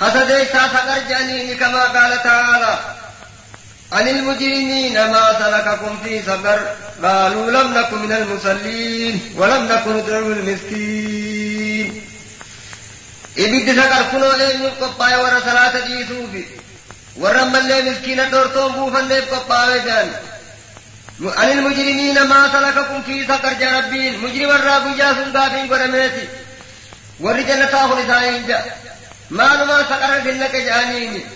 حسد 0.00 0.30
إحساس 0.30 0.70
أرجانين 0.96 1.56
كما 1.58 1.82
قال 1.82 2.22
تعالى. 2.22 2.78
عن 3.92 4.08
المجرمين 4.08 4.96
عن 21.24 21.50
المجرمين 21.50 22.22
ما 22.22 22.52
سلككم 22.52 23.02
في 23.02 23.26
سقر 23.26 23.52
جنبين 23.52 24.18
مجرم 24.18 24.50
الرابو 24.50 24.96
جاسم 24.96 25.38
قافين 25.38 25.74
قرميتي 25.74 26.28
ورجل 27.20 27.68
تاهو 27.68 27.98
لسائن 27.98 28.46
جا. 28.46 28.64
ما 29.30 29.42
لما 29.42 29.82
سقر 29.82 30.18
جنك 30.18 30.56
جانيني. 30.56 31.26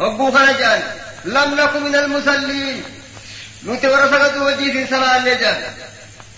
أبو 0.00 0.32
خنجان 0.32 0.82
لم 1.24 1.54
نكن 1.60 1.82
من 1.82 1.96
المسلين 1.96 2.84
نتور 3.66 4.10
سقط 4.10 4.36
وجيه 4.36 4.72
في 4.72 4.86
صلاة 4.90 5.58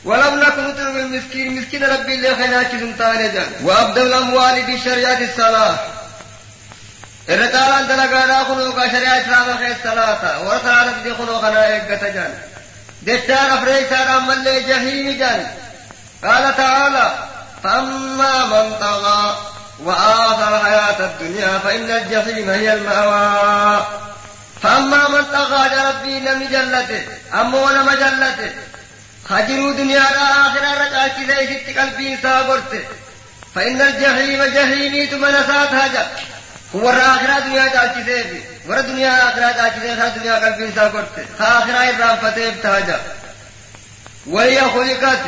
ولم 0.05 0.41
نكن 0.41 0.69
نتور 0.69 1.01
المسكين. 1.01 1.61
مسكين 1.61 1.85
ربي 1.85 2.15
اللي 2.15 2.35
خناك 2.35 2.71
سنتان 2.71 3.33
جان 3.33 3.53
وأبدو 3.63 4.03
الأموال 4.03 4.67
في 4.67 4.75
الشريعة 4.75 5.19
الصلاة. 5.19 5.79
إرتالان 7.31 7.89
تلقى 7.89 8.29
راقنوك 8.29 8.77
شريعة 8.77 9.17
الإسلام 9.17 9.59
خير 9.59 9.77
الصلاة. 9.77 10.49
ورسالة 10.49 11.03
في 11.03 11.15
خنوك 11.15 11.45
نائك 11.45 12.05
جان. 12.15 12.35
أما 14.17 14.33
اللي 14.33 14.61
جهيم 14.61 15.19
جان 15.19 15.47
قال 16.25 16.57
تعالى 16.57 17.15
فأما 17.65 18.45
من 18.45 18.75
طغى 18.81 19.37
وآثر 19.85 20.57
الحياة 20.57 21.07
الدنيا 21.07 21.59
فإن 21.59 21.91
الجحيم 21.91 22.51
هي 22.51 22.75
المأوى. 22.75 23.87
فأما 24.63 25.09
من 25.09 25.25
طغى 25.25 25.89
ربي 25.89 26.21
لم 26.21 26.49
جلته 26.51 27.03
أما 27.35 27.73
نم 27.73 27.91
جلته 27.91 28.53
خجروا 29.29 29.73
دنيا 29.73 30.03
آخرة 30.47 30.85
رجعت 30.85 31.19
إليه 31.19 31.81
قلبي 31.81 32.17
سابرت 32.23 32.85
فإن 33.55 33.81
الجحيم 33.81 34.45
جهيمي 34.45 35.07
ثم 35.07 35.25
نسات 35.27 35.73
هجا 35.73 36.07
هو 36.75 36.91
الآخرة 36.91 37.39
دنيا 37.41 37.69
جالت 37.69 37.95
سيفي 37.95 38.54
ور 38.67 38.81
دنیا 38.81 39.13
آخرات 39.29 39.59
آجزین 39.61 39.97
خان 39.97 40.11
دنیا 40.15 40.39
کا 40.41 40.51
کی 40.51 40.63
انسان 40.65 40.91
کرتے 40.93 41.23
خاخرائے 41.39 41.93
رام 41.99 42.17
فتح 42.21 42.47
ابتحاجا 42.49 42.97
وہی 44.27 44.59
خلقت 44.75 45.27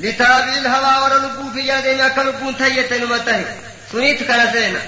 لتابل 0.00 0.66
الهوا 0.66 0.94
ورلقو 1.04 1.50
فی 1.54 1.66
یادین 1.66 2.00
اکل 2.00 2.30
کون 2.38 2.54
تھیتا 2.58 2.96
نمتہ 2.96 3.36
سنیت 3.90 4.26
کرسینا 4.28 4.78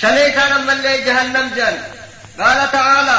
شلیتا 0.00 0.48
نمال 0.48 0.80
لے 0.82 0.96
جہنم 1.04 1.48
جان 1.56 1.76
قال 2.36 2.60
تعالی 2.72 3.18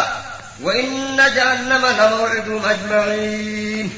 وَإِنَّ 0.63 1.17
جَهَنَّمَ 1.35 1.85
لَمَوْعِدُهُمْ 1.99 2.65
أَجْمَعِينَ 2.65 3.89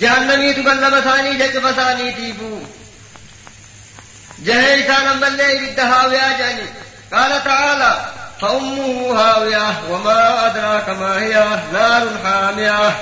جہنمی 0.00 0.52
تو 0.52 0.62
گندم 0.62 0.94
ثانی 1.04 1.32
جگ 1.38 1.58
فسانی 1.64 2.10
تیبو 2.16 2.58
جہیتا 4.44 4.98
نمال 5.02 5.36
لے 5.36 5.48
بدہاویا 5.60 6.28
جانی 6.38 6.66
قال 7.10 7.32
تعالی 7.44 7.90
فأمه 8.40 9.20
هاوية 9.20 9.80
وما 9.90 10.46
أدراك 10.46 10.88
ما 10.88 11.18
هي 11.18 11.58
نار 11.72 12.08
حامية. 12.24 12.96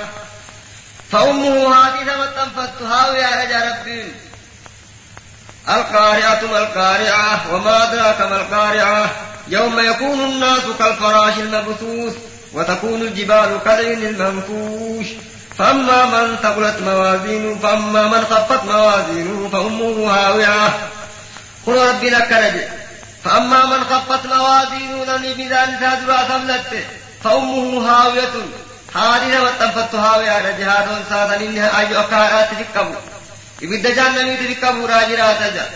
فأمه 1.11 1.75
هذه 1.75 2.01
وتنفت 2.01 2.81
هاوية 2.81 3.43
رجا 3.43 3.71
ربين 3.71 4.13
القارعة 5.69 6.41
ما 6.51 6.57
القارعة 6.57 7.53
وما 7.53 7.83
أدراك 7.83 8.21
ما 8.21 8.35
القارعة. 8.35 9.11
يوم 9.47 9.79
يكون 9.79 10.19
الناس 10.19 10.61
كالفراش 10.79 11.37
المبثوث 11.37 12.13
وتكون 12.53 13.01
الجبال 13.01 13.59
كالعين 13.65 14.03
المنفوش. 14.03 15.07
فأما 15.57 16.05
من 16.05 16.35
ثقلت 16.43 16.79
موازينه 16.79 17.59
فأما 17.63 18.07
من 18.07 18.25
خفت 18.25 18.63
موازينه 18.63 19.49
فأمه 19.49 20.13
هاوية 20.15 20.69
قل 21.67 21.87
ربي 21.89 22.09
لك 22.09 22.31
نجي 22.31 22.82
فأما 23.24 23.66
من 23.66 23.84
خفت 23.84 24.26
موازينه 24.26 25.04
لم 25.04 25.22
بذلك 25.22 25.78
سادرا 25.80 26.22
ثملت 26.22 26.86
فأمه 27.24 27.90
هاوية 27.90 28.32
حادثة 28.94 29.42
وتنفت 29.42 29.94
هاوية 29.94 30.38
رجهاد 30.38 31.04
سادن 31.10 31.44
إنها 31.46 31.80
أي 31.80 32.00
أكارات 32.00 32.48
تفكبوا 32.50 32.94
إبدا 33.62 33.94
جهنمي 33.94 34.36
تفكبوا 34.36 34.88
راجرات 34.88 35.42
جا 35.42 35.70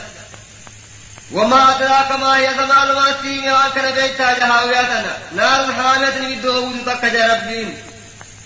وما 1.33 1.77
أدراك 1.77 2.13
ما 2.21 2.37
هي 2.37 2.55
زمان 2.55 2.93
ما 2.95 3.07
سيمي 3.23 3.53
وأنكر 3.53 3.91
بيتا 3.91 4.39
جهاوياتنا 4.39 5.19
نار 5.37 5.73
حامية 5.73 6.37
بدو 6.37 6.71
تكجا 6.87 7.35
ربين 7.35 7.77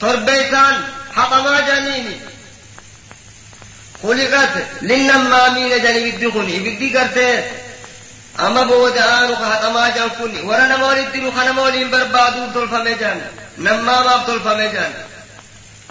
تربيتان 0.01 0.75
حطما 1.17 1.61
جانيني 1.61 2.17
خلقت 4.03 4.53
للنمامين 4.83 5.83
جاني 5.83 6.11
بدخن 6.11 6.47
بدي 6.47 6.99
قرتي 6.99 7.45
أما 8.42 8.64
بودا 8.64 9.06
آنو 9.24 9.36
حطما 9.36 9.90
جان 9.90 10.10
كوني 10.18 10.42
ورنا 10.42 10.78
مولد 10.78 11.12
دلو 11.14 11.32
خنا 11.32 11.52
مولين 11.52 11.92
بربادو 11.92 12.42
طلفة 12.54 12.84
مجان 12.84 13.22
نماما 13.58 14.18
طلفة 14.28 14.54
مجان 14.54 14.94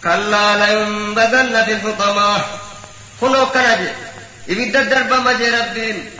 كلا 0.03 0.45
لينبذن 0.61 1.65
في 1.65 1.73
الحطمة 1.73 2.45
خنو 3.21 3.47
كنجي. 3.55 3.91
إبدا 4.51 4.81
الدرب 4.81 5.13
مجي 5.27 5.49
ربين 5.51 6.11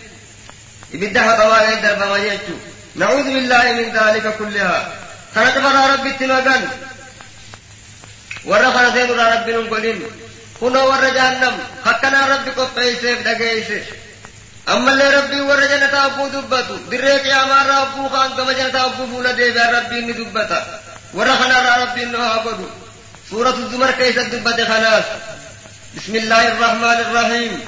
إبدا 0.95 1.21
حطما 1.21 1.73
الدرب 1.73 2.03
مجي 2.13 2.39
نعوذ 2.95 3.25
بالله 3.35 3.65
من 3.73 3.87
ذلك 3.99 4.37
كلها. 4.39 4.79
خنت 5.35 5.57
ربي 5.93 6.11
التمغان 6.11 6.65
warra 8.45 8.73
kana 8.73 8.91
seenurraa 8.93 9.31
rabbi 9.35 9.53
nun 9.53 9.69
godhin 9.69 9.99
kunoo 10.59 10.89
warra 10.89 11.11
jahannam 11.17 11.55
akkanaa 11.85 12.27
rabbi 12.33 12.51
qopheeyseef 12.59 13.19
dhageeyse 13.27 13.79
ammallee 13.79 14.10
أما 14.69 14.93
اللي 14.93 15.17
ربي 15.17 15.41
ورجنا 15.41 15.87
تابو 15.87 16.29
دبتو 16.29 16.75
بريك 16.91 17.25
يا 17.27 17.45
ما 17.45 17.61
ربو 17.71 18.09
خان 18.09 18.31
كما 18.31 18.53
جنا 18.53 18.69
تابو 18.69 19.07
فولا 19.07 19.33
ديبا 19.33 19.71
ربي 19.71 20.01
ني 20.01 20.13
دبتا 20.13 20.81
ورخنا 21.15 21.59
را 21.59 21.85
ربي 21.85 22.03
انو 22.03 22.19
هابدو 22.19 22.67
سورة 23.31 23.55
الزمر 23.55 23.91
كيسا 23.91 24.23
دبت 24.23 24.61
خلاص. 24.61 25.05
بسم 25.97 26.17
الله 26.17 26.49
الرحمن 26.49 26.99
الرحيم. 27.07 27.61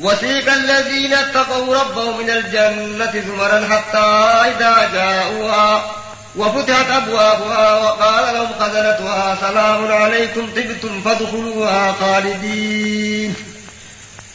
وسيق 0.00 0.52
الذين 0.52 1.14
اتقوا 1.14 1.76
ربهم 1.76 2.18
من 2.18 2.30
الجنة 2.30 3.24
زمرا 3.26 3.68
حتى 3.70 4.06
إذا 4.50 4.90
جاءوها 4.94 5.92
وفتحت 6.36 6.90
أبوابها 6.90 7.74
وقال 7.74 8.34
لهم 8.34 8.50
خزنتها 8.60 9.36
سلام 9.40 9.92
عليكم 9.92 10.50
طبتم 10.56 11.02
فادخلوها 11.02 11.92
خالدين. 12.00 13.34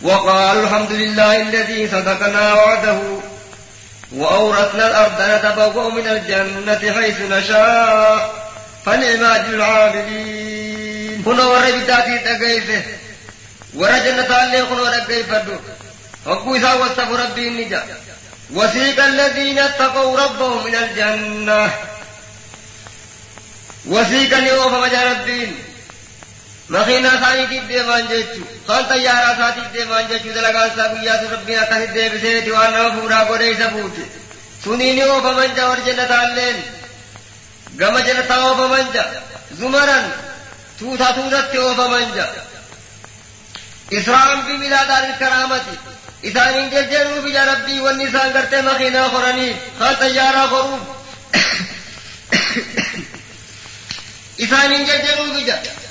وقالوا 0.03 0.63
الحمد 0.63 0.91
لله 0.91 1.41
الذي 1.41 1.87
صدقنا 1.87 2.53
وعده 2.53 2.99
وأورثنا 4.11 4.87
الأرض 4.87 5.21
نتبوأ 5.21 5.91
من 5.91 6.07
الجنة 6.07 7.01
حيث 7.01 7.21
نشاء 7.21 8.33
فنعم 8.85 9.23
أجر 9.23 9.53
العاملين. 9.53 11.21
كنا 11.25 11.45
ورى 11.45 11.71
بداتي 11.71 12.17
تقيسه. 12.17 12.83
ورى 13.73 13.99
جنة 13.99 14.43
اللي 14.43 14.61
كنا 14.65 14.99
تقيفدو 14.99 15.55
وقو 16.25 16.55
إذا 16.55 16.73
وصف 16.73 17.11
ربي 17.11 17.47
النجا. 17.47 17.83
وسيق 18.53 19.03
الذين 19.05 19.59
اتقوا 19.59 20.19
ربهم 20.19 20.65
من 20.65 20.75
الجنة. 20.75 21.71
وسيق 23.85 24.37
مخینا 26.73 27.09
سانی 27.19 27.45
تیب 27.49 27.69
دے 27.69 27.81
مانجے 27.87 28.21
چو 28.23 28.43
سان 28.67 28.83
تیارا 28.89 29.31
ساتی 29.37 29.61
دے 29.73 29.83
مانجے 29.85 30.17
چو 30.23 30.29
دلگان 30.35 30.69
سابو 30.75 31.03
یا 31.05 31.15
سبینا 31.21 31.63
تحید 31.69 31.93
دے 31.95 32.07
بسیر 32.13 32.39
تیوانا 32.45 32.87
پورا 32.95 33.23
کو 33.27 33.37
رئی 33.37 33.53
سبوت 33.59 33.99
سنینی 34.63 35.01
او 35.01 35.19
فمنجا 35.23 35.63
اور 35.63 35.77
جنتا 35.85 36.19
اللین 36.21 36.61
گم 37.79 37.97
جنتا 37.99 38.35
او 38.35 38.53
فمنجا. 38.57 39.03
زمرن. 39.59 40.09
توتا 40.79 41.09
تورت 41.11 41.55
او 41.55 41.73
فمنجا. 41.77 42.25
اسلام 43.89 44.39
بھی 44.45 44.57
ملا 44.57 44.83
دار 44.89 45.03
کرامتی 45.19 45.75
اسانی 46.27 46.63
کے 46.71 46.81
جنو 46.91 47.21
بھی 47.21 47.33
ربی 47.33 48.07
سان 48.11 48.29
کرتے 48.33 48.61
مخینا 48.61 49.07
خورنی 49.11 49.51
خان 49.77 49.93
تیارا 49.99 50.45
خروب 50.49 50.81
اسانی 54.37 54.83
کے 54.85 54.97
جنو 54.97 55.31
بھی 55.33 55.43
جنو 55.43 55.90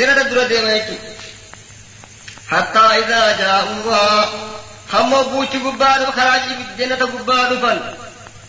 ديما 0.00 0.80
حتى 2.50 2.78
إذا 2.78 3.36
جاءوها 3.38 4.28
هم 4.92 5.22
بوش 5.22 5.48
قبار 5.48 6.08
وخراج 6.08 6.40
جنة 6.78 6.96
قبار 6.96 7.58
فن 7.58 7.80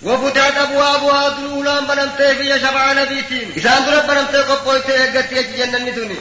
وفتحت 0.03 0.57
أبوابها 0.57 1.29
دلولا 1.29 1.79
بنمتي 1.79 2.35
في 2.35 2.59
شفع 2.59 2.93
نبيتين 2.93 3.53
إسان 3.57 3.85
درة 3.85 3.99
بنمتي 3.99 4.37
قبويتي 4.37 5.19
أقتي 5.19 5.43
جنة 5.57 5.77
نتوني 5.77 6.15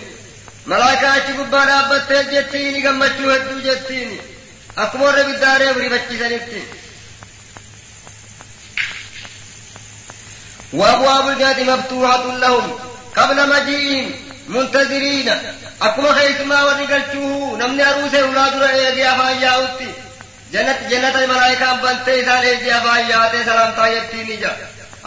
ملائكة 0.67 1.17
أشي 1.17 1.33
قبار 1.33 1.69
أبتي 1.69 2.23
جتيني 2.23 2.89
قمتشو 2.89 3.31
هدو 3.31 3.61
جتيني 3.61 4.19
أكبر 4.79 5.23
بالدار 5.23 5.63
وري 5.77 5.89
بچي 5.89 6.19
سنتي 6.19 6.63
وأبواب 10.73 11.29
الجنة 11.29 11.77
مفتوحة 11.77 12.37
لهم 12.37 12.79
قبل 13.17 13.49
مجيئهم 13.49 14.30
منتظرین 14.51 15.29
اکم 15.81 16.07
ہے 16.19 16.27
اسما 16.27 16.63
ودیگل 16.65 17.01
چوہو 17.13 17.57
نم 17.57 17.75
نے 17.75 17.83
عروس 17.83 18.15
ہے 18.15 18.21
اولاد 18.21 18.55
رہے 18.63 18.91
دیا 18.95 19.13
بھائی 19.17 19.45
آتی 19.47 19.91
جنت 20.53 20.91
جنت 20.91 21.17
ملائے 21.29 21.55
کام 21.59 21.77
بنتے 21.83 22.21
سارے 22.25 22.55
دیا 22.55 22.79
بھائی 22.83 23.13
آتے 23.13 23.43
سلام 23.45 23.71
تائیب 23.77 24.11
تھی 24.11 24.23
نہیں 24.23 24.37
جا۔ 24.37 24.49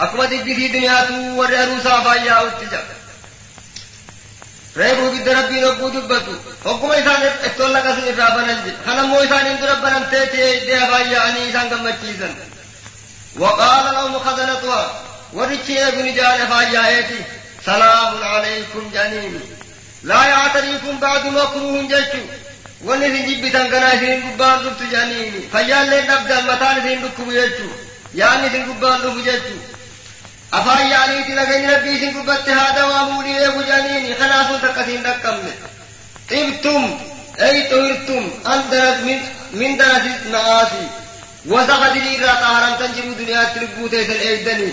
اکم 0.04 0.24
دیدی 0.24 0.54
تھی 0.54 0.68
دنیا 0.68 1.02
تو 1.08 1.14
اور 1.40 1.52
عروسا 1.62 1.96
بھائی 2.02 2.28
آتی 2.28 2.66
جا۔ 2.70 2.80
رہے 4.78 4.94
بھو 4.94 5.10
بھی 5.10 5.18
دربی 5.24 5.60
رب 5.62 5.76
بھو 5.78 5.88
جب 5.88 6.04
بھو 6.10 6.32
حکم 6.64 6.90
ایسا 6.90 7.12
نے 7.18 7.28
اتو 7.46 7.64
اللہ 7.64 7.78
کسی 7.78 8.08
افرا 8.10 8.28
بنن 8.36 8.60
جی 8.64 8.70
خنم 8.84 9.06
مو 9.08 9.18
ایسا 9.18 9.40
نے 9.42 9.50
اندر 9.50 9.68
رب 9.68 9.82
بنن 9.82 10.02
تے 10.10 10.24
تے 10.32 10.48
دیا 10.66 10.84
بھائی 10.90 11.14
آنی 11.16 11.40
ایسا 11.40 11.62
کم 11.70 11.82
مچی 11.84 12.12
وقال 13.38 13.86
اللہ 13.88 14.06
مخزنتوہ 14.16 14.80
ورچی 15.36 15.78
ہے 15.78 15.90
بھنی 15.90 16.12
جانے 16.12 16.44
بھائی 16.48 16.76
آئے 16.76 17.00
تھی۔ 17.08 17.20
سلام 17.66 18.24
عليكم 18.24 18.90
جنين 18.94 19.40
لا 20.02 20.24
يعتريكم 20.24 20.98
بعد 21.00 21.26
مكروه 21.26 21.82
جتشو 21.82 22.18
wanni 22.88 23.06
isin 23.08 23.24
jibbitan 23.28 23.66
kana 23.72 23.88
isin 23.96 24.20
gubbaan 24.24 24.58
dhuftu 24.64 24.84
jedhaniini 24.92 25.40
fayyaallee 25.52 26.02
dhabdan 26.08 26.42
mataan 26.50 26.76
isin 26.80 26.98
dhukkubu 27.04 27.32
jechu 27.36 27.66
yaanni 28.20 28.46
isin 28.50 28.64
gubbaan 28.68 28.98
dhufu 29.04 29.20
jechu 29.28 29.54
afaan 30.58 30.84
yaaniiti 30.94 31.32
nageenyi 31.38 31.68
rabbii 31.74 31.94
isin 31.98 32.12
gubbatti 32.16 32.50
haa 32.58 32.72
dawaamuu 32.78 33.22
dhiyeebu 33.26 33.60
jedhaniini 33.68 34.14
kanaafuu 34.20 34.58
takka 34.64 34.82
isin 34.86 35.02
dhaqqabne 35.06 35.52
xibtum 36.32 36.82
ay 37.46 37.56
xuhirtum 37.70 38.24
andarat 38.54 38.98
min 39.60 39.70
darasis 39.80 40.18
na'aasi 40.34 40.84
wasa 41.54 41.74
qadirii 41.82 42.14
irraa 42.18 42.36
xaaharamtan 42.42 42.90
jiru 42.96 43.12
duniyaatti 43.20 43.58
lubbuu 43.64 43.88
teessan 43.94 44.20
eegdanii 44.28 44.72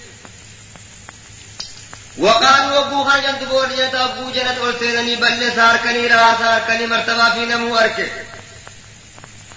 وقال 2.19 2.73
ابو 2.77 3.03
خرجم 3.03 3.35
تبولیت 3.45 3.95
ابو 3.95 4.31
جنت 4.31 4.57
والسیدنی 4.61 5.15
بلنے 5.15 5.49
سار 5.55 5.75
کنی 5.83 6.07
را 6.09 6.33
سار 6.39 6.59
کنی 6.67 6.85
مرتبہ 6.85 7.29
فی 7.33 7.45
نمو 7.45 7.75
ارکے 7.77 8.05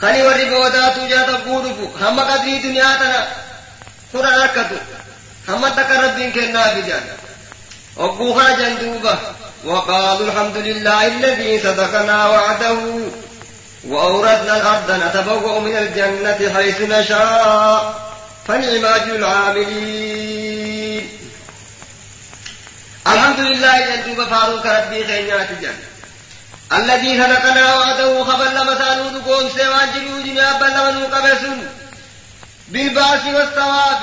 کنی 0.01 0.23
وری 0.23 0.45
بودا 0.51 0.89
تو 0.95 1.07
جاتا 1.11 1.33
ابو 1.33 1.63
رفو 1.63 1.87
ہم 2.01 2.21
قدری 2.21 2.59
دنیا 2.59 2.97
تا 3.01 3.11
سورا 4.13 4.33
رکھتو 4.45 4.79
ہم 5.49 5.67
تقرب 5.77 6.17
دین 6.17 6.31
کے 6.31 6.41
نابی 6.41 6.83
جانا 6.87 7.15
ابو 7.97 8.35
خرجم 8.35 8.75
دوبا. 8.81 9.15
وقال 9.65 10.29
الحمد 10.29 10.57
لله 10.57 11.07
الذي 11.07 11.59
صدقنا 11.59 12.27
وعده. 12.27 12.79
وأوردنا 13.89 14.57
الأرض 14.57 14.91
نتبوأ 14.91 15.61
من 15.61 15.77
الجنة 15.77 16.55
حيث 16.57 16.81
نشاء. 16.81 17.95
فنعم 18.47 18.85
أجل 18.85 19.17
العاملين. 19.17 20.64
الحمد 23.07 23.41
لله 23.41 23.79
جندوب 23.81 24.29
فاروق 24.29 24.67
ربي 24.67 25.07
خينات 25.07 25.49
جن 25.63 25.77
الذي 26.73 27.23
خلقنا 27.23 27.75
وعده 27.75 28.25
خبل 28.25 28.67
مسانو 28.67 29.21
قوم 29.21 29.49
سوان 29.57 29.89
جلو 29.95 30.23
جناب 30.23 30.59
بلمنو 30.59 31.07
قبسون 31.07 31.69
بالباس 32.69 33.25
والثواب. 33.27 34.01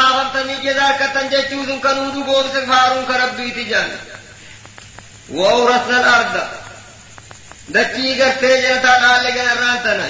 kaafamtanii 0.00 0.62
jedha 0.64 0.88
akkattan 0.88 1.30
jechuusun 1.32 1.80
kanuu 1.80 2.10
dhugoomse 2.14 2.66
faaruun 2.66 3.06
ka 3.06 3.18
rabbiiti 3.18 3.64
jan 3.64 3.90
وأورثنا 5.30 6.00
الأرض. 6.00 6.48
دتي 7.68 8.22
قرتي 8.22 8.62
جنتا 8.62 8.92
قال 9.06 9.24
لك 9.24 9.36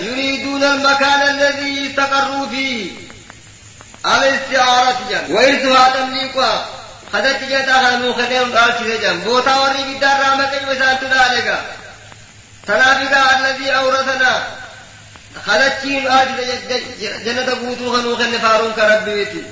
يريدون 0.03 0.65
المكان 0.65 1.23
الذي 1.23 1.91
استقروا 1.91 2.49
فيه. 2.49 3.04
الاستعارة 4.06 5.00
جن 5.10 5.34
وإرثها 5.34 5.90
تمليكها 5.90 6.66
خدت 7.14 7.44
جتا 7.44 7.74
خانو 7.74 8.14
خدم 8.14 8.58
قال 8.58 8.74
شيء 8.80 9.02
جن 9.02 9.20
بوتا 9.20 9.56
وري 9.56 9.84
بدار 9.96 10.20
رامك 10.20 10.52
وسان 10.70 10.98
تدالك 11.02 11.60
تنافق 12.68 13.38
الذي 13.38 13.72
أورثنا 13.72 14.44
خدتين 15.46 16.08
آج 16.08 16.28
جنة 17.00 17.52
قوتو 17.62 17.94
خنو 17.94 18.16
خن 18.16 18.38
فارون 18.38 18.74
كربيتي 18.74 19.44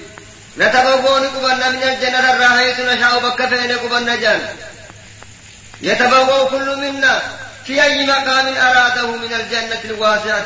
نتبوون 0.58 1.28
قبنا 1.28 1.70
من 1.70 1.84
الجنة 1.84 2.34
الراهيت 2.34 2.80
نشاء 2.80 3.20
بكفين 3.20 3.72
قبنا 3.78 4.16
جن 4.16 4.42
يتبوأ 5.82 6.50
كل 6.50 6.76
منا 6.78 7.22
في 7.66 7.84
أي 7.84 8.06
مقام 8.06 8.48
أراده 8.58 9.08
من 9.08 9.34
الجنة 9.34 9.82
الواسعة 9.86 10.46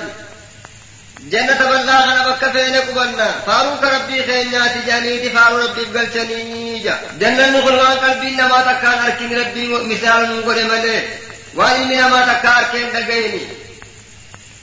جنة 1.30 1.58
بلا 1.70 2.00
خنا 2.00 2.28
بك 2.30 2.50
فين 2.50 2.74
قبلنا 2.76 3.34
فاروق 3.46 3.84
ربي 3.84 4.22
خينيات 4.22 4.86
جانيتي 4.86 5.30
فارو 5.30 5.56
ربي 5.56 5.84
بقلتني 5.84 6.78
جا 6.78 6.98
جنة 7.20 7.58
نقول 7.58 7.72
ما 7.72 7.90
قلبي 7.90 8.36
ما 8.36 8.60
تكان 8.60 8.98
أركين 9.04 9.38
ربي 9.40 9.68
مثال 9.68 10.40
نقول 10.40 10.64
ملي 10.64 11.02
وإني 11.54 12.02
ما 12.02 12.20
تكان 12.20 12.52
أركين 12.52 12.92
دقيني 12.92 13.40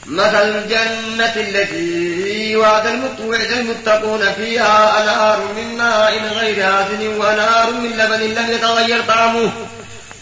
مثل 0.06 0.50
الجنة 0.50 1.34
التي 1.36 2.56
وعد 2.56 2.86
وعد 3.26 3.52
المتقون 3.52 4.34
فيها 4.34 5.04
أنهار 5.04 5.40
من 5.56 5.78
ماء 5.78 6.34
غير 6.40 6.82
آسن 6.82 7.08
وأنهار 7.08 7.72
من 7.72 7.90
لبن 7.90 8.22
لم 8.22 8.52
يتغير 8.52 9.02
طعمه 9.08 9.52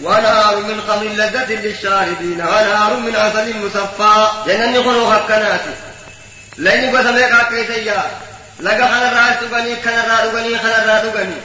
وأنهار 0.01 0.55
من 0.57 0.81
خمر 0.87 1.03
لذة 1.03 1.53
للشاربين 1.53 2.41
وأنهار 2.41 2.97
من 2.97 3.15
عسل 3.15 3.53
مصفى 3.65 4.27
جنن 4.47 4.75
يقولوا 4.75 5.13
هكناتي 5.15 5.90
لين 6.61 6.83
قسمي 6.95 7.23
كاكيسيا 7.33 8.01
لقى 8.65 8.85
خنا 8.91 9.07
الرأس 9.11 9.37
تغني 9.41 9.73
خنا 9.83 10.01
الرأس 10.03 10.31
تغني 10.31 10.53
خنا 10.63 10.77
الرأس 10.83 11.03
تغني 11.13 11.39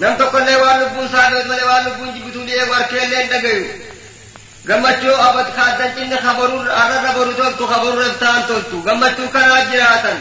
نم 0.00 0.14
تقول 0.20 0.46
waan 0.62 0.76
lubbuun 0.82 1.08
saadot 1.14 1.44
malee 1.50 1.66
waan 1.70 1.82
lubbuun 1.86 2.10
jibbituu 2.14 2.44
dhi'ee 2.48 2.66
warkeellee 2.72 3.20
hin 3.22 3.28
dhagayu 3.32 3.64
gammachuu 4.68 5.14
abad 5.28 5.48
kaaddan 5.56 5.90
cinni 5.96 6.18
kabaruu 6.26 6.60
arrarra 6.82 7.10
boru 7.16 7.32
toltu 7.40 7.64
kabaruu 7.72 8.00
reftaan 8.04 8.42
toltu 8.50 8.76
gammachuu 8.88 9.28
kanaa 9.36 9.62
jiraatan 9.70 10.18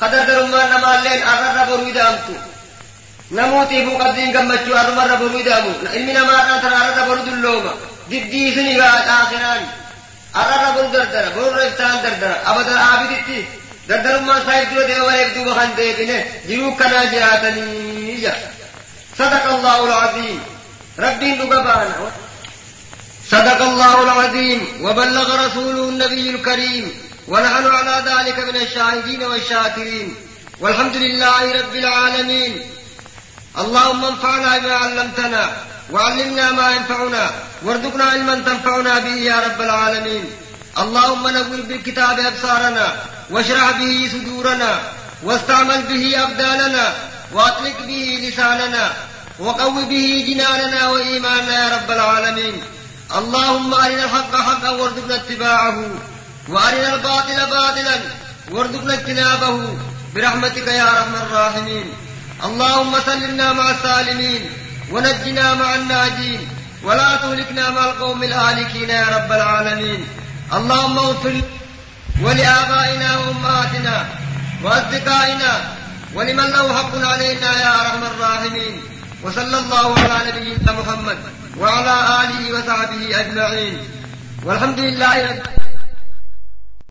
kadardarummaan 0.00 0.68
namaalleen 0.74 1.20
arrarra 1.32 1.62
boruu 1.70 1.88
idaamtu 1.92 2.34
namuutiifuu 3.38 3.96
qabdiin 4.02 4.30
gammachuu 4.36 4.74
arrumarra 4.82 5.16
boruu 5.22 5.40
idaamu 5.44 5.70
ilmi 5.98 6.12
namaadhaan 6.18 6.60
tana 6.64 6.76
arrarra 6.82 7.04
boru 7.08 7.22
dullooma 7.28 7.72
diddii 8.10 8.48
اگر 10.34 10.58
ربل 10.68 10.92
گردر 10.92 11.28
بول 11.28 11.54
رستان 11.58 12.02
گردر 12.02 12.32
اب 12.46 12.62
در 12.62 12.78
آبی 12.94 13.14
دیتی 13.14 13.46
گردر 13.88 14.18
ما 14.18 14.34
صاحب 14.34 14.74
جو 14.74 14.82
دیو 14.86 15.04
ایک 15.04 15.34
دو 15.34 15.44
بخان 15.44 15.72
دے 15.76 15.92
دینے 15.98 16.22
جیو 16.46 16.70
کنا 16.78 17.04
جراتنی 17.04 18.26
صدق 19.18 19.46
اللہ 19.52 19.78
العظیم 19.88 20.38
ربی 20.98 21.30
لگبانا 21.34 22.08
صدق 23.30 23.62
الله 23.62 23.96
العظيم. 24.02 24.60
وبلغ 24.84 25.28
رسوله 25.46 25.88
النبي 25.88 26.30
الكريم. 26.30 26.84
ونحن 27.28 27.66
على 27.66 27.96
ذلك 28.06 28.38
من 28.38 28.56
الشاهدين 28.56 29.22
والشاكرين. 29.22 30.14
والحمد 30.60 30.96
لله 30.96 31.52
رب 31.60 31.74
العالمين. 31.74 32.52
اللهم 33.58 34.04
انفعنا 34.04 34.58
بما 34.58 34.74
علمتنا. 34.74 35.48
وعلمنا 35.92 36.52
ما 36.52 36.70
ينفعنا 36.70 37.30
وارزقنا 37.62 38.04
علما 38.04 38.34
تنفعنا 38.34 38.98
به 38.98 39.14
يا 39.14 39.40
رب 39.40 39.60
العالمين. 39.60 40.24
اللهم 40.78 41.28
نور 41.28 41.60
بالكتاب 41.60 42.18
أبصارنا 42.18 42.96
واشرح 43.30 43.70
به 43.70 44.10
صدورنا 44.12 44.78
واستعمل 45.22 45.82
به 45.82 46.24
أبداننا 46.24 46.92
وأطلق 47.32 47.76
به 47.86 48.18
لساننا 48.22 48.92
وقو 49.38 49.84
به 49.84 50.24
جناننا 50.28 50.88
وإيماننا 50.88 51.64
يا 51.64 51.76
رب 51.76 51.90
العالمين. 51.90 52.62
اللهم 53.18 53.74
أرنا 53.74 54.04
الحق 54.04 54.36
حقا 54.36 54.70
وارزقنا 54.70 55.14
اتباعه 55.14 55.84
وأرنا 56.48 56.94
الباطل 56.94 57.38
باطلا 57.50 57.96
وارزقنا 58.50 58.94
اجتنابه. 58.94 59.78
برحمتك 60.14 60.66
يا 60.66 60.82
أرحم 60.90 61.14
الراحمين. 61.14 61.86
اللهم 62.44 62.92
سلمنا 63.06 63.52
مع 63.52 63.70
السالمين. 63.70 64.50
ونجنا 64.90 65.54
مع 65.54 65.74
الناجين 65.74 66.48
ولا 66.82 67.16
تهلكنا 67.16 67.70
مع 67.70 67.84
القوم 67.84 68.22
الهالكين 68.22 68.88
يا 68.88 69.06
رب 69.16 69.32
العالمين. 69.32 70.06
اللهم 70.52 70.98
اغفر 70.98 71.34
ولآبائنا 72.22 73.18
وأمهاتنا 73.18 74.06
وأصدقائنا 74.62 75.52
ولمن 76.14 76.44
له 76.50 76.76
حق 76.78 76.94
علينا 77.06 77.60
يا 77.60 77.80
أرحم 77.80 78.02
الراحمين. 78.04 78.82
وصلى 79.22 79.58
الله 79.58 79.98
على 79.98 80.32
نبينا 80.32 80.72
محمد 80.72 81.18
وعلى 81.58 81.94
آله 82.20 82.40
وصحبه 82.54 83.20
أجمعين. 83.20 83.78
والحمد 84.44 84.78
لله 84.78 85.30
رب 85.30 85.42